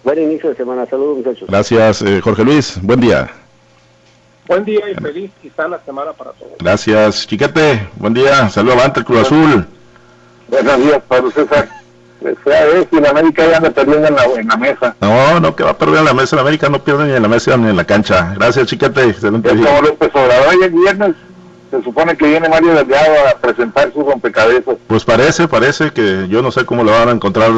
Buen 0.05 0.21
inicio 0.21 0.51
de 0.51 0.55
semana. 0.55 0.85
Saludos, 0.85 1.17
muchachos. 1.17 1.49
Gracias, 1.49 2.03
eh, 2.03 2.21
Jorge 2.21 2.43
Luis. 2.43 2.79
Buen 2.79 2.99
día. 2.99 3.27
Buen 4.47 4.63
día 4.63 4.87
y 4.91 4.93
feliz 4.93 5.31
quizá 5.41 5.67
la 5.67 5.79
semana 5.79 6.13
para 6.13 6.31
todos. 6.33 6.51
Gracias, 6.59 7.27
Chiquete. 7.27 7.89
Buen 7.95 8.13
día. 8.13 8.47
Saludos 8.49 8.77
avante 8.77 8.99
el 8.99 9.05
Cruz 9.07 9.21
Azul. 9.21 9.65
Buenos 10.47 10.77
días, 10.77 11.01
Pablo 11.07 11.31
César. 11.31 11.67
Sea 12.43 12.67
es, 12.67 12.87
y 12.91 12.99
la 12.99 13.09
América 13.09 13.49
ya 13.49 13.57
anda 13.57 13.71
perdiendo 13.71 14.07
en 14.07 14.15
la, 14.15 14.25
en 14.25 14.47
la 14.47 14.57
mesa. 14.57 14.95
No, 15.01 15.39
no, 15.39 15.55
que 15.55 15.63
va 15.63 15.71
a 15.71 15.77
perder 15.77 15.97
en 15.99 16.05
la 16.05 16.13
mesa. 16.13 16.35
La 16.35 16.43
América 16.43 16.69
no 16.69 16.83
pierde 16.83 17.05
ni 17.05 17.13
en 17.13 17.23
la 17.23 17.27
mesa 17.27 17.57
ni 17.57 17.67
en 17.67 17.75
la 17.75 17.85
cancha. 17.85 18.35
Gracias, 18.35 18.67
Chiquete. 18.67 19.05
Excelente 19.05 19.49
es 19.49 19.55
como 19.55 19.81
López 19.81 20.11
Obrador. 20.13 20.47
Hoy 20.49 20.65
es 20.65 20.71
viernes 20.71 21.15
se 21.71 21.83
supone 21.83 22.15
que 22.15 22.27
viene 22.27 22.49
Mario 22.49 22.73
Delgado 22.73 23.13
a 23.27 23.39
presentar 23.39 23.91
su 23.93 24.03
rompecabezas. 24.03 24.75
Pues 24.87 25.03
parece, 25.03 25.47
parece 25.47 25.91
que 25.91 26.27
yo 26.29 26.41
no 26.41 26.51
sé 26.51 26.65
cómo 26.65 26.83
lo 26.83 26.91
van 26.91 27.09
a 27.09 27.11
encontrar, 27.11 27.51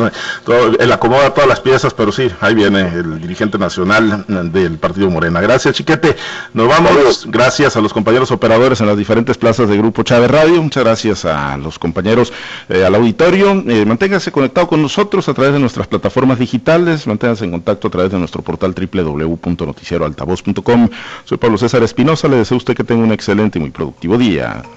todo, 0.44 0.78
él 0.80 0.92
acomoda 0.92 1.34
todas 1.34 1.48
las 1.48 1.60
piezas, 1.60 1.94
pero 1.94 2.12
sí, 2.12 2.30
ahí 2.42 2.56
viene 2.56 2.88
el 2.88 3.22
dirigente 3.22 3.58
nacional 3.58 4.26
del 4.52 4.78
Partido 4.78 5.10
Morena. 5.10 5.42
Gracias, 5.42 5.76
Chiquete. 5.76 6.16
Nos 6.54 6.68
vamos, 6.68 7.26
gracias 7.30 7.76
a 7.76 7.82
los 7.82 7.94
compañeros 7.94 8.32
operadores 8.32 8.82
en 8.82 8.88
las 8.88 8.98
diferentes 8.98 9.38
plazas 9.38 9.70
de 9.70 9.78
Grupo 9.78 10.04
Chávez 10.04 10.32
Radio, 10.32 10.62
muchas 10.62 10.84
gracias 10.84 11.26
a 11.26 11.58
los 11.58 11.80
compañeros 11.80 12.32
eh, 12.70 12.86
al 12.86 12.96
auditorio. 12.96 13.64
Eh, 13.68 13.86
manténgase 13.86 14.32
conectado 14.32 14.68
con 14.68 14.82
nosotros 14.82 15.28
a 15.30 15.34
través 15.34 15.54
de 15.54 15.60
nuestras 15.60 15.88
plataformas 15.88 16.40
digitales, 16.40 17.08
manténgase 17.08 17.46
en 17.46 17.52
contacto 17.52 17.88
a 17.88 17.92
través 17.92 18.12
de 18.12 18.20
nuestro 18.20 18.42
portal 18.42 18.74
www.noticieroaltavoz.com. 18.74 20.90
Soy 21.26 21.38
Pablo 21.38 21.58
César 21.58 21.84
Espinosa, 21.84 22.28
le 22.28 22.38
deseo 22.38 22.56
a 22.56 22.60
usted 22.60 22.76
que 22.76 22.84
tenga 22.84 23.04
un 23.04 23.12
excelente 23.12 23.58
y 23.58 23.62
muy 23.62 23.72
productivo 24.00 24.18
día. 24.18 24.68